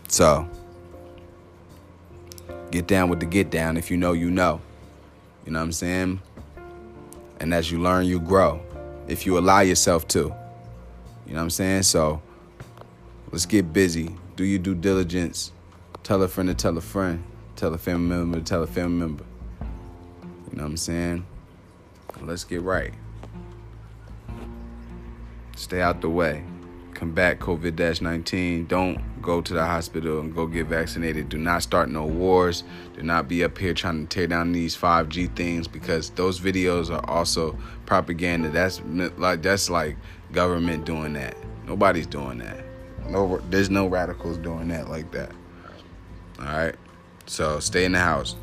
[0.10, 0.50] So,
[2.72, 3.78] get down with the get down.
[3.78, 4.62] If you know, you know.
[5.46, 6.22] You know what I'm saying?
[7.40, 8.62] And as you learn, you grow.
[9.08, 10.20] If you allow yourself to.
[10.20, 10.26] You
[11.34, 11.84] know what I'm saying?
[11.84, 12.22] So,
[13.32, 14.16] let's get busy.
[14.36, 15.52] Do your due diligence.
[16.04, 17.24] Tell a friend to tell a friend.
[17.56, 19.24] Tell a family member to tell a family member.
[19.62, 21.26] You know what I'm saying?
[22.22, 22.94] Let's get right.
[25.56, 26.44] Stay out the way.
[26.94, 28.66] Combat COVID 19.
[28.66, 31.30] Don't go to the hospital and go get vaccinated.
[31.30, 32.64] Do not start no wars.
[32.96, 36.90] Do not be up here trying to tear down these 5G things because those videos
[36.90, 38.50] are also propaganda.
[38.50, 38.82] That's
[39.18, 39.98] like that's like
[40.32, 41.36] government doing that.
[41.66, 42.64] Nobody's doing that.
[43.08, 45.32] No, there's no radicals doing that like that.
[46.40, 46.76] All right.
[47.26, 48.36] So stay in the house.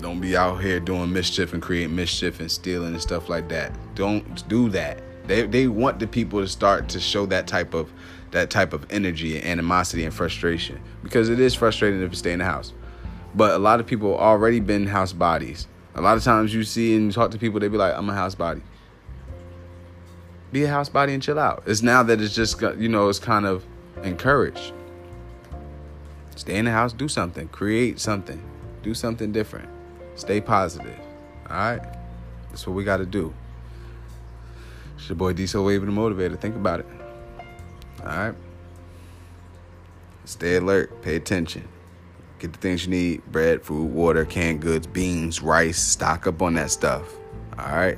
[0.00, 3.72] Don't be out here doing mischief and creating mischief and stealing and stuff like that.
[3.94, 5.02] Don't do that.
[5.26, 7.92] They they want the people to start to show that type of
[8.30, 12.32] that type of energy and animosity and frustration because it is frustrating if you stay
[12.32, 12.72] in the house.
[13.34, 15.66] But a lot of people already been house bodies.
[15.94, 18.14] A lot of times you see and talk to people, they be like, "I'm a
[18.14, 18.62] house body."
[20.52, 21.64] Be a house body and chill out.
[21.66, 23.66] It's now that it's just uh, you know it's kind of
[24.02, 24.72] encouraged.
[26.36, 28.40] Stay in the house, do something, create something,
[28.82, 29.68] do something different.
[30.18, 30.98] Stay positive.
[31.48, 31.80] All right?
[32.50, 33.32] That's what we got to do.
[34.96, 36.38] It's your boy Diesel Wave the Motivator.
[36.38, 36.86] Think about it.
[38.00, 38.34] All right?
[40.24, 41.02] Stay alert.
[41.02, 41.68] Pay attention.
[42.40, 45.78] Get the things you need bread, food, water, canned goods, beans, rice.
[45.78, 47.14] Stock up on that stuff.
[47.56, 47.96] All right?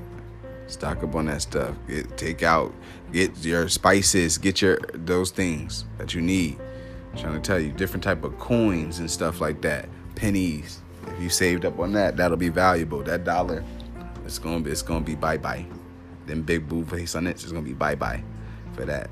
[0.67, 1.75] Stock up on that stuff.
[1.89, 2.75] Get, take out,
[3.13, 6.59] get your spices, get your those things that you need.
[7.13, 9.89] I'm trying to tell you, different type of coins and stuff like that.
[10.15, 10.80] Pennies,
[11.11, 13.03] if you saved up on that, that'll be valuable.
[13.03, 13.65] That dollar,
[14.25, 15.67] it's gonna be it's gonna be bye bye.
[16.27, 18.23] Then big boo face on it, it's gonna be bye bye
[18.75, 19.11] for that.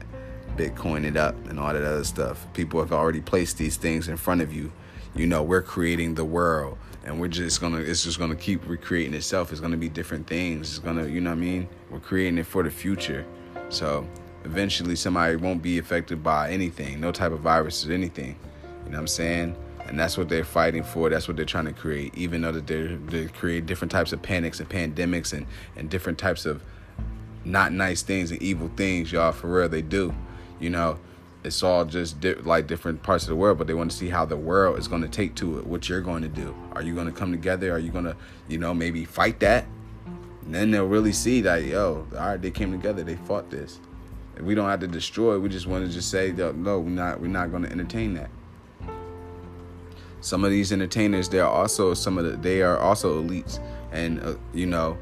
[0.57, 2.47] Bitcoin it up and all that other stuff.
[2.53, 4.73] People have already placed these things in front of you.
[5.15, 9.15] You know, we're creating the world and we're just gonna it's just gonna keep recreating
[9.15, 9.51] itself.
[9.51, 10.71] It's gonna be different things.
[10.71, 11.69] It's gonna, you know what I mean?
[11.91, 13.25] We're creating it for the future.
[13.71, 14.07] So
[14.45, 18.37] eventually somebody won't be affected by anything, no type of virus or anything.
[18.85, 19.57] You know what I'm saying?
[19.89, 21.09] And that's what they're fighting for.
[21.11, 22.15] That's what they're trying to create.
[22.17, 25.47] Even though that they're they create different types of panics and pandemics and
[25.77, 26.63] and different types of
[27.45, 29.33] not nice things and evil things, y'all.
[29.33, 30.15] For real, they do.
[30.61, 30.99] You know,
[31.45, 34.09] it's all just di- like different parts of the world, but they want to see
[34.09, 35.67] how the world is going to take to it.
[35.67, 36.55] What you're going to do?
[36.73, 37.73] Are you going to come together?
[37.73, 38.17] Are you going to,
[38.49, 39.67] you know, maybe fight that?
[40.45, 43.81] And then they'll really see that, yo, all right, they came together, they fought this.
[44.41, 45.39] We don't have to destroy.
[45.39, 48.31] We just want to just say, no, we're not, we're not going to entertain that.
[50.21, 53.61] Some of these entertainers, they are also some of the, they are also elites,
[53.93, 54.99] and uh, you know,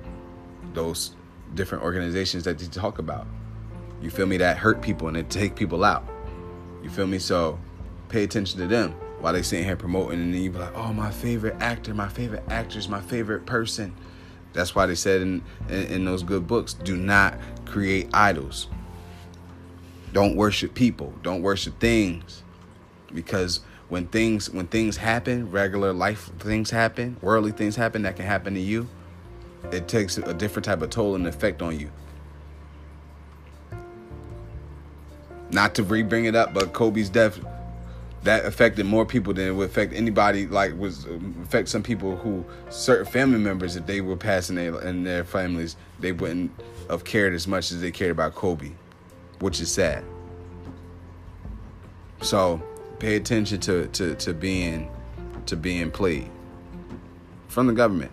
[0.75, 1.15] those
[1.55, 3.27] different organizations that they talk about.
[4.03, 4.37] You feel me?
[4.37, 6.07] That hurt people and they take people out.
[6.83, 7.19] You feel me?
[7.19, 7.59] So
[8.09, 10.93] pay attention to them while they sitting here promoting, and then you be like, "Oh,
[10.93, 13.95] my favorite actor, my favorite actress, my favorite person."
[14.53, 18.69] That's why they said in, in, in those good books, do not create idols.
[20.13, 21.13] Don't worship people.
[21.23, 22.43] Don't worship things,
[23.13, 28.25] because when things when things happen, regular life things happen, worldly things happen that can
[28.25, 28.88] happen to you,
[29.70, 31.90] it takes a different type of toll and effect on you.
[35.51, 37.38] Not to re-bring it up, but Kobe's death
[38.25, 40.49] that affected more people than it would affect anybody.
[40.49, 41.07] Like was
[41.42, 45.77] affect some people who certain family members if they were passing their, in their families,
[46.01, 46.51] they wouldn't
[46.90, 48.72] have cared as much as they cared about Kobe,
[49.38, 50.05] which is sad.
[52.20, 52.61] So
[52.99, 54.91] pay attention to to to being
[55.47, 56.31] to being played
[57.49, 58.13] from the government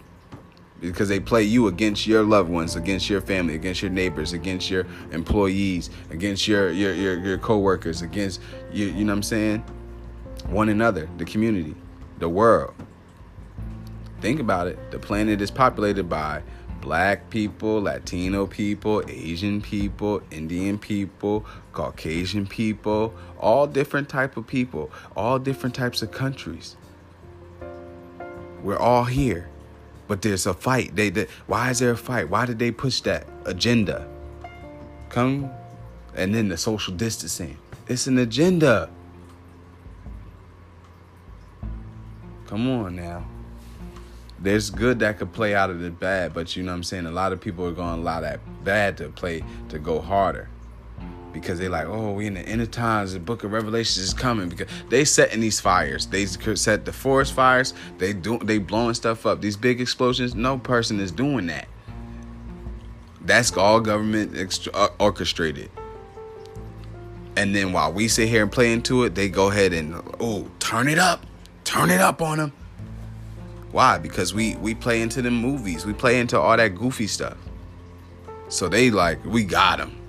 [0.81, 4.69] because they play you against your loved ones, against your family, against your neighbors, against
[4.69, 8.41] your employees, against your your your, your coworkers, against
[8.71, 8.87] you.
[8.87, 9.59] You know what I'm saying?
[10.47, 11.75] One another, the community,
[12.19, 12.73] the world.
[14.19, 14.91] Think about it.
[14.91, 16.43] The planet is populated by
[16.83, 24.91] black people, Latino people, Asian people, Indian people, Caucasian people, all different type of people,
[25.15, 26.75] all different types of countries.
[28.61, 29.47] We're all here.
[30.09, 30.97] But there's a fight.
[30.97, 32.29] They, they why is there a fight?
[32.29, 34.05] Why did they push that agenda?
[35.07, 35.49] Come
[36.15, 37.57] and then the social distancing.
[37.87, 38.89] It's an agenda.
[42.47, 43.25] Come on now.
[44.43, 47.05] There's good that could play out of the bad, but you know what I'm saying?
[47.05, 50.49] A lot of people are going to allow that bad to play to go harder
[51.31, 53.13] because they like, oh, we in the end of times.
[53.13, 56.07] The Book of Revelations is coming because they setting these fires.
[56.07, 57.73] They could set the forest fires.
[57.97, 59.39] They do they blowing stuff up.
[59.39, 60.35] These big explosions.
[60.35, 61.69] No person is doing that.
[63.21, 65.71] That's all government extra- uh, orchestrated.
[67.37, 70.51] And then while we sit here and play into it, they go ahead and oh,
[70.59, 71.25] turn it up,
[71.63, 72.53] turn it up on them.
[73.73, 73.97] Why?
[73.97, 75.85] Because we we play into the movies.
[75.85, 77.37] We play into all that goofy stuff.
[78.47, 79.99] So they like we got them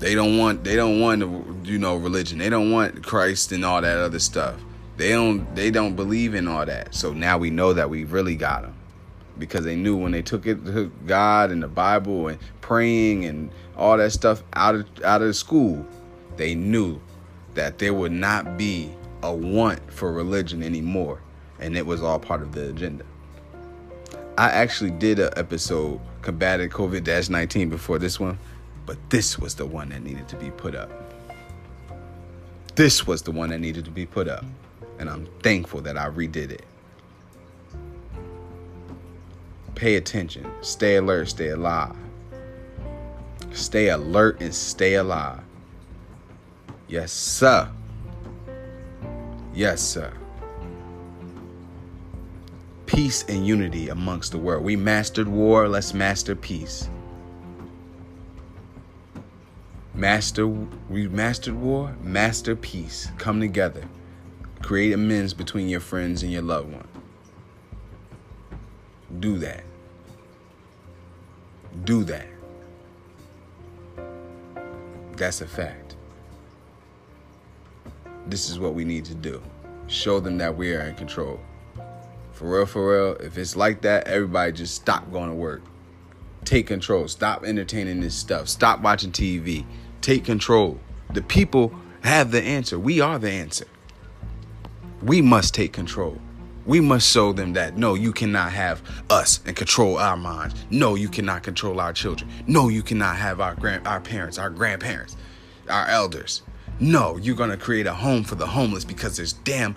[0.00, 2.38] they don't want they don't want you know religion.
[2.38, 4.58] They don't want Christ and all that other stuff.
[4.96, 6.94] They don't they don't believe in all that.
[6.94, 8.74] So now we know that we really got them
[9.38, 13.50] because they knew when they took it to God and the Bible and praying and
[13.76, 15.86] all that stuff out of out of school,
[16.36, 16.98] they knew
[17.54, 18.90] that there would not be
[19.22, 21.20] a want for religion anymore,
[21.60, 23.04] and it was all part of the agenda.
[24.36, 28.38] I actually did an episode combating COVID 19 before this one
[28.90, 30.90] but this was the one that needed to be put up.
[32.74, 34.44] This was the one that needed to be put up.
[34.98, 36.64] And I'm thankful that I redid it.
[39.76, 40.44] Pay attention.
[40.60, 41.28] Stay alert.
[41.28, 41.94] Stay alive.
[43.52, 45.40] Stay alert and stay alive.
[46.88, 47.70] Yes, sir.
[49.54, 50.12] Yes, sir.
[52.90, 54.64] Peace and unity amongst the world.
[54.64, 56.90] We mastered war, let's master peace.
[59.94, 63.12] Master, we mastered war, master peace.
[63.16, 63.84] Come together.
[64.60, 66.88] Create amends between your friends and your loved one.
[69.20, 69.62] Do that.
[71.84, 72.26] Do that.
[75.12, 75.94] That's a fact.
[78.26, 79.40] This is what we need to do.
[79.86, 81.38] Show them that we are in control.
[82.40, 85.60] For real, for real, if it's like that, everybody just stop going to work.
[86.46, 87.06] Take control.
[87.06, 88.48] Stop entertaining this stuff.
[88.48, 89.66] Stop watching TV
[90.00, 90.80] take control.
[91.12, 92.78] The people have the answer.
[92.78, 93.66] We are the answer.
[95.02, 96.18] We must take control.
[96.64, 100.54] We must show them that no, you cannot have us and control our minds.
[100.70, 102.30] No, you cannot control our children.
[102.46, 105.14] No, you cannot have our grand our parents, our grandparents,
[105.68, 106.40] our elders.
[106.78, 109.76] No, you're gonna create a home for the homeless because there's damn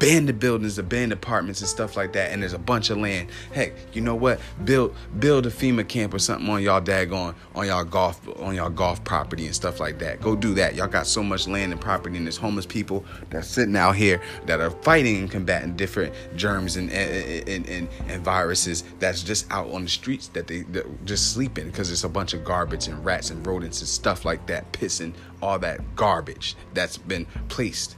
[0.00, 2.32] abandoned buildings, abandoned apartments, and stuff like that.
[2.32, 3.28] And there's a bunch of land.
[3.52, 4.40] Heck, you know what?
[4.64, 8.70] Build build a FEMA camp or something on y'all daggone on y'all golf on y'all
[8.70, 10.22] golf property and stuff like that.
[10.22, 10.74] Go do that.
[10.74, 14.22] Y'all got so much land and property, and there's homeless people that's sitting out here
[14.46, 19.70] that are fighting and combating different germs and and, and, and viruses that's just out
[19.70, 20.64] on the streets that they
[21.04, 24.46] just sleeping because it's a bunch of garbage and rats and rodents and stuff like
[24.46, 27.96] that pissing all that garbage that's been placed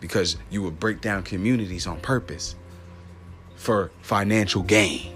[0.00, 2.54] because you would break down communities on purpose
[3.56, 5.12] for financial gain.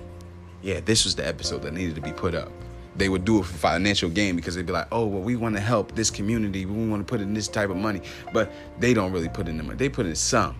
[0.62, 2.50] Yeah, this was the episode that needed to be put up.
[2.96, 5.54] They would do it for financial gain because they'd be like, oh, well, we want
[5.54, 6.66] to help this community.
[6.66, 8.02] We want to put in this type of money.
[8.32, 9.76] But they don't really put in the money.
[9.76, 10.56] They put in some.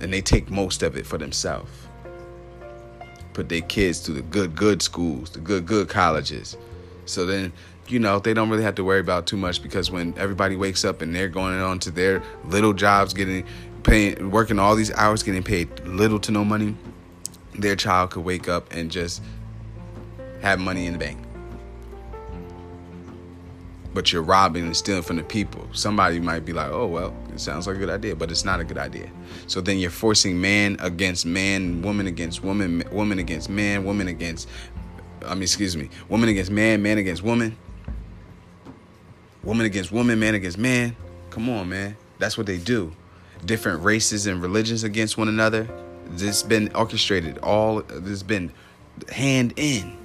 [0.00, 1.70] And they take most of it for themselves.
[3.34, 6.56] Put their kids to the good, good schools, the good, good colleges.
[7.04, 7.52] So then
[7.88, 10.84] you know, they don't really have to worry about too much because when everybody wakes
[10.84, 13.44] up and they're going on to their little jobs, getting
[13.82, 16.76] paying, working all these hours, getting paid little to no money,
[17.54, 19.22] their child could wake up and just
[20.40, 21.18] have money in the bank.
[23.94, 25.68] But you're robbing and stealing from the people.
[25.72, 28.58] Somebody might be like, oh, well, it sounds like a good idea, but it's not
[28.58, 29.10] a good idea.
[29.48, 34.48] So then you're forcing man against man, woman against woman, woman against man, woman against,
[35.26, 37.54] I mean, excuse me, woman against man, man against woman
[39.44, 40.96] woman against woman, man against man.
[41.30, 41.96] Come on, man.
[42.18, 42.92] That's what they do.
[43.44, 45.68] Different races and religions against one another.
[46.06, 47.38] This been orchestrated.
[47.38, 48.52] All this been
[49.10, 49.96] hand in.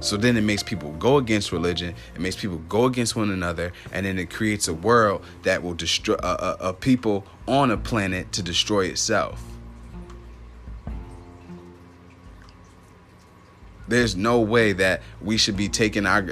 [0.00, 1.94] So then it makes people go against religion.
[2.14, 5.74] It makes people go against one another, and then it creates a world that will
[5.74, 9.42] destroy a, a, a people on a planet to destroy itself.
[13.88, 16.28] There's no way that we should be taking our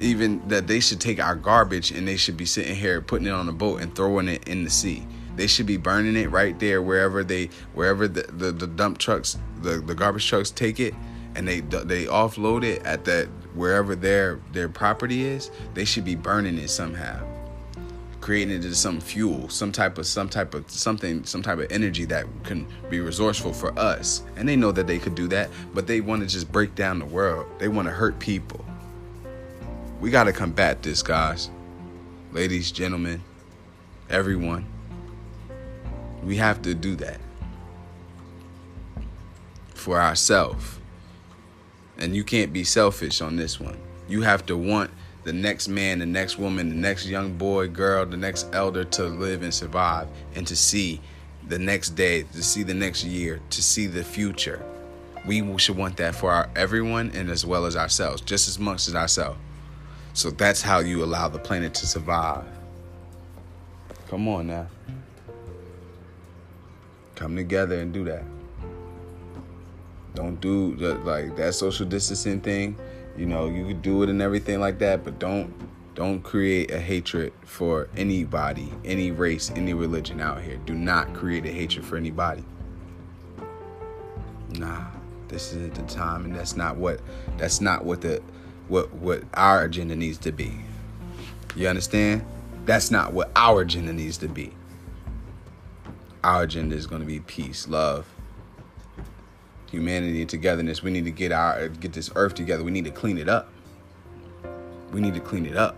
[0.00, 3.32] even that they should take our garbage and they should be sitting here putting it
[3.32, 5.06] on a boat and throwing it in the sea.
[5.36, 9.38] They should be burning it right there wherever they wherever the, the, the dump trucks
[9.62, 10.94] the, the garbage trucks take it
[11.34, 16.14] and they they offload it at that wherever their their property is they should be
[16.14, 17.37] burning it somehow
[18.28, 21.66] creating it into some fuel, some type of some type of something, some type of
[21.72, 24.22] energy that can be resourceful for us.
[24.36, 26.98] And they know that they could do that, but they want to just break down
[26.98, 27.46] the world.
[27.58, 28.62] They want to hurt people.
[29.98, 31.48] We got to combat this, guys.
[32.30, 33.22] Ladies, gentlemen,
[34.10, 34.66] everyone.
[36.22, 37.20] We have to do that
[39.72, 40.78] for ourselves.
[41.96, 43.78] And you can't be selfish on this one.
[44.06, 44.90] You have to want
[45.24, 49.04] the next man, the next woman, the next young boy, girl, the next elder to
[49.04, 51.00] live and survive and to see
[51.48, 54.62] the next day, to see the next year, to see the future.
[55.26, 58.88] We should want that for our everyone and as well as ourselves, just as much
[58.88, 59.38] as ourselves.
[60.14, 62.44] So that's how you allow the planet to survive.
[64.08, 64.66] Come on now.
[67.14, 68.24] Come together and do that.
[70.14, 72.76] Don't do like that social distancing thing
[73.18, 75.52] you know, you could do it and everything like that, but don't
[75.94, 80.56] don't create a hatred for anybody, any race, any religion out here.
[80.64, 82.44] Do not create a hatred for anybody.
[84.50, 84.84] Nah,
[85.26, 87.00] this isn't the time, and that's not what
[87.36, 88.22] that's not what the
[88.68, 90.52] what what our agenda needs to be.
[91.56, 92.24] You understand?
[92.64, 94.52] That's not what our agenda needs to be.
[96.22, 98.06] Our agenda is going to be peace, love,
[99.70, 100.82] humanity and togetherness.
[100.82, 102.64] We need to get our get this earth together.
[102.64, 103.50] We need to clean it up.
[104.92, 105.76] We need to clean it up.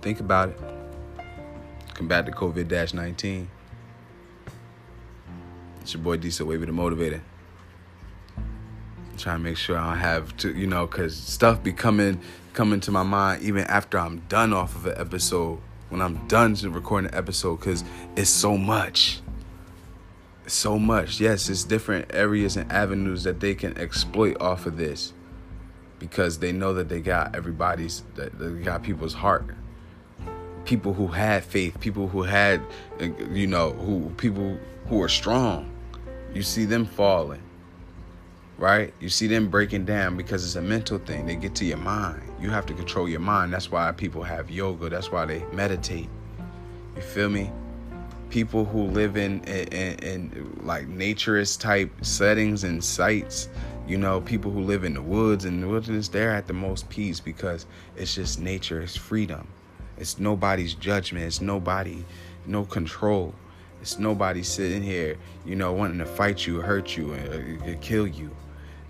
[0.00, 0.60] Think about it.
[1.92, 3.50] Combat the COVID 19.
[5.82, 7.20] It's your boy Diesel Wavy the Motivator.
[9.18, 12.18] Trying to make sure I don't have to, you know, because stuff be coming,
[12.54, 15.60] coming to my mind even after I'm done off of an episode.
[15.90, 17.84] When I'm done recording an episode, because
[18.16, 19.20] it's so much
[20.52, 21.20] so much.
[21.20, 25.12] Yes, it's different areas and avenues that they can exploit off of this
[25.98, 29.44] because they know that they got everybody's that they got people's heart.
[30.64, 32.60] People who had faith, people who had
[33.30, 35.70] you know, who people who are strong.
[36.34, 37.42] You see them falling.
[38.58, 38.92] Right?
[39.00, 41.24] You see them breaking down because it's a mental thing.
[41.24, 42.20] They get to your mind.
[42.38, 43.54] You have to control your mind.
[43.54, 44.90] That's why people have yoga.
[44.90, 46.10] That's why they meditate.
[46.94, 47.50] You feel me?
[48.30, 53.48] People who live in, in, in like naturist type settings and sites
[53.86, 56.88] you know people who live in the woods and the wilderness they're at the most
[56.90, 57.66] peace because
[57.96, 59.46] it's just nature it's freedom
[59.98, 62.04] it's nobody's judgment it's nobody
[62.46, 63.34] no control
[63.80, 68.06] it's nobody sitting here you know wanting to fight you hurt you and uh, kill
[68.06, 68.30] you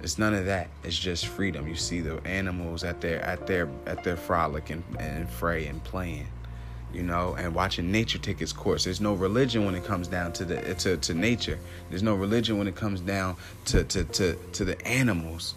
[0.02, 0.68] It's none of that.
[0.82, 1.68] It's just freedom.
[1.68, 5.82] You see the animals at their at their at their frolic and, and fray and
[5.84, 6.28] playing,
[6.92, 8.84] you know, and watching nature take its course.
[8.84, 11.58] There's no religion when it comes down to the to, to nature.
[11.88, 13.36] There's no religion when it comes down
[13.66, 15.54] to, to, to, to the animals.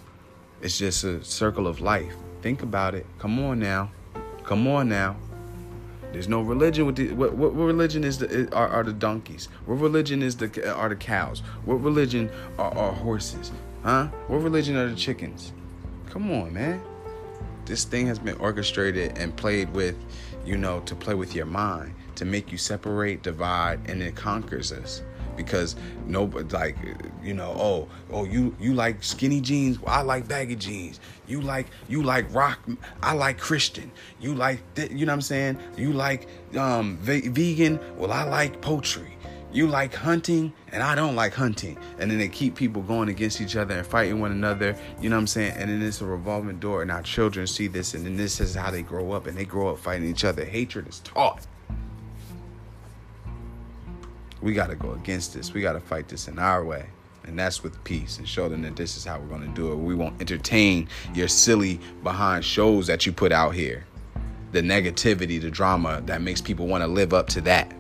[0.62, 2.14] It's just a circle of life.
[2.42, 3.06] Think about it.
[3.20, 3.92] Come on now.
[4.44, 5.16] Come on now.
[6.12, 9.50] There's no religion with the what, what religion is the are, are, the donkeys?
[9.66, 11.40] What religion is the are the cows?
[11.66, 12.30] What religion
[12.60, 13.52] are, are horses?
[13.84, 14.08] Huh?
[14.28, 15.52] What religion are the chickens?
[16.12, 16.82] Come on, man.
[17.66, 19.96] This thing has been orchestrated and played with,
[20.46, 24.72] you know, to play with your mind, to make you separate, divide, and it conquers
[24.72, 25.02] us.
[25.36, 25.76] Because
[26.06, 26.78] nobody like
[27.24, 29.80] you know oh oh you you like skinny jeans?
[29.80, 31.00] Well, I like baggy jeans.
[31.26, 32.60] You like you like rock
[33.02, 33.92] I like Christian.
[34.20, 35.58] You like you know what I'm saying?
[35.76, 37.80] You like um vegan?
[37.98, 39.18] Well I like poultry
[39.54, 41.78] you like hunting and I don't like hunting.
[42.00, 44.76] And then they keep people going against each other and fighting one another.
[45.00, 45.54] You know what I'm saying?
[45.58, 46.82] And then it's a revolving door.
[46.82, 47.94] And our children see this.
[47.94, 49.28] And then this is how they grow up.
[49.28, 50.44] And they grow up fighting each other.
[50.44, 51.46] Hatred is taught
[54.44, 55.54] we got to go against this.
[55.54, 56.86] We got to fight this in our way.
[57.26, 59.72] And that's with peace and show them that this is how we're going to do
[59.72, 59.78] it.
[59.78, 63.86] We won't entertain your silly behind shows that you put out here.
[64.52, 67.74] The negativity, the drama that makes people want to live up to that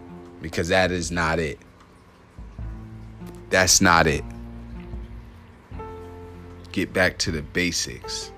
[0.43, 1.57] because that is not it.
[3.49, 4.23] That's not it.
[6.73, 8.31] Get back to the basics.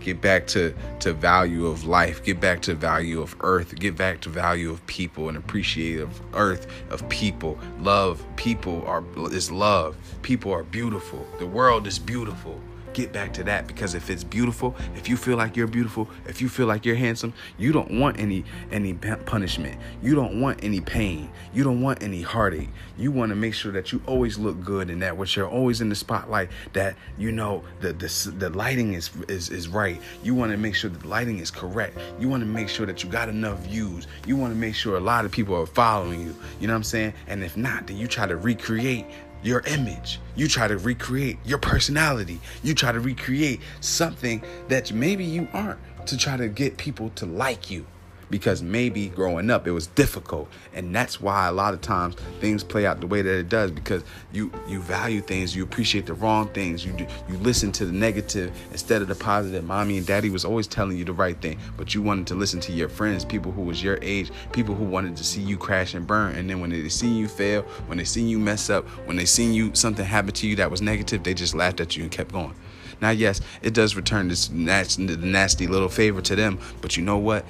[0.00, 2.24] Get back to to value of life.
[2.24, 3.78] Get back to value of earth.
[3.78, 7.58] Get back to value of people and appreciate of earth of people.
[7.78, 9.96] Love people are is love.
[10.22, 11.24] People are beautiful.
[11.38, 12.60] The world is beautiful
[12.94, 16.40] get back to that because if it's beautiful if you feel like you're beautiful if
[16.40, 19.78] you feel like you're handsome you don't want any any punishment.
[20.02, 21.30] You don't want any pain.
[21.52, 22.68] You don't want any heartache.
[22.96, 25.80] You want to make sure that you always look good and that what you're always
[25.80, 30.00] in the spotlight that you know the the, the lighting is, is is right.
[30.22, 31.98] You want to make sure the lighting is correct.
[32.18, 34.06] You want to make sure that you got enough views.
[34.26, 36.36] You want to make sure a lot of people are following you.
[36.60, 37.14] You know what i'm saying?
[37.26, 39.06] And if not then you try to recreate
[39.42, 40.20] your image.
[40.36, 42.40] You try to recreate your personality.
[42.62, 47.26] You try to recreate something that maybe you aren't to try to get people to
[47.26, 47.86] like you
[48.32, 50.48] because maybe growing up it was difficult.
[50.72, 53.70] And that's why a lot of times things play out the way that it does
[53.70, 54.02] because
[54.32, 56.84] you you value things you appreciate the wrong things.
[56.84, 56.96] You
[57.28, 59.62] you listen to the negative instead of the positive.
[59.64, 62.58] Mommy and daddy was always telling you the right thing but you wanted to listen
[62.60, 65.94] to your friends people who was your age people who wanted to see you crash
[65.94, 66.34] and burn.
[66.34, 69.26] And then when they see you fail when they see you mess up when they
[69.26, 72.10] see you something happen to you that was negative they just laughed at you and
[72.10, 72.54] kept going.
[73.02, 77.18] Now, yes, it does return this nasty, nasty little favor to them, but you know
[77.18, 77.44] what?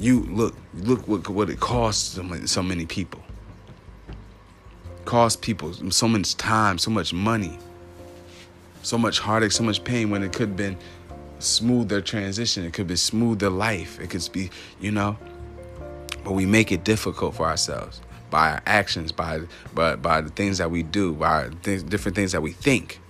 [0.00, 3.20] You look, look what what it costs so many people.
[5.04, 7.58] Cost people so much time, so much money,
[8.82, 10.78] so much heartache, so much pain when it could have been
[11.38, 12.64] smooth their transition.
[12.64, 14.00] It could be smooth their life.
[14.00, 15.18] It could be, you know.
[16.24, 19.40] But we make it difficult for ourselves by our actions, by
[19.74, 23.00] by by the things that we do, by th- different things that we think.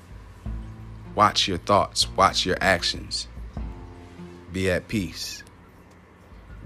[1.14, 2.08] Watch your thoughts.
[2.16, 3.28] Watch your actions.
[4.52, 5.39] Be at peace.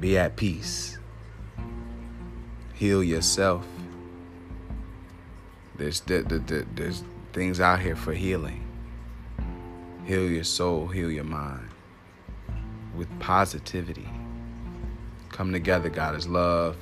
[0.01, 0.99] Be at peace.
[2.75, 3.67] Heal yourself.
[5.77, 8.65] There's, there's things out here for healing.
[10.05, 11.69] Heal your soul, heal your mind
[12.97, 14.09] with positivity.
[15.31, 16.77] Come together, God is love.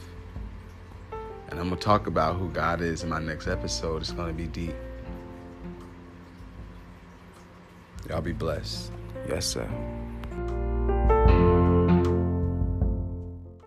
[1.49, 4.03] And I'm going to talk about who God is in my next episode.
[4.03, 4.75] It's going to be deep.
[8.09, 8.91] Y'all be blessed.
[9.29, 9.69] Yes, sir.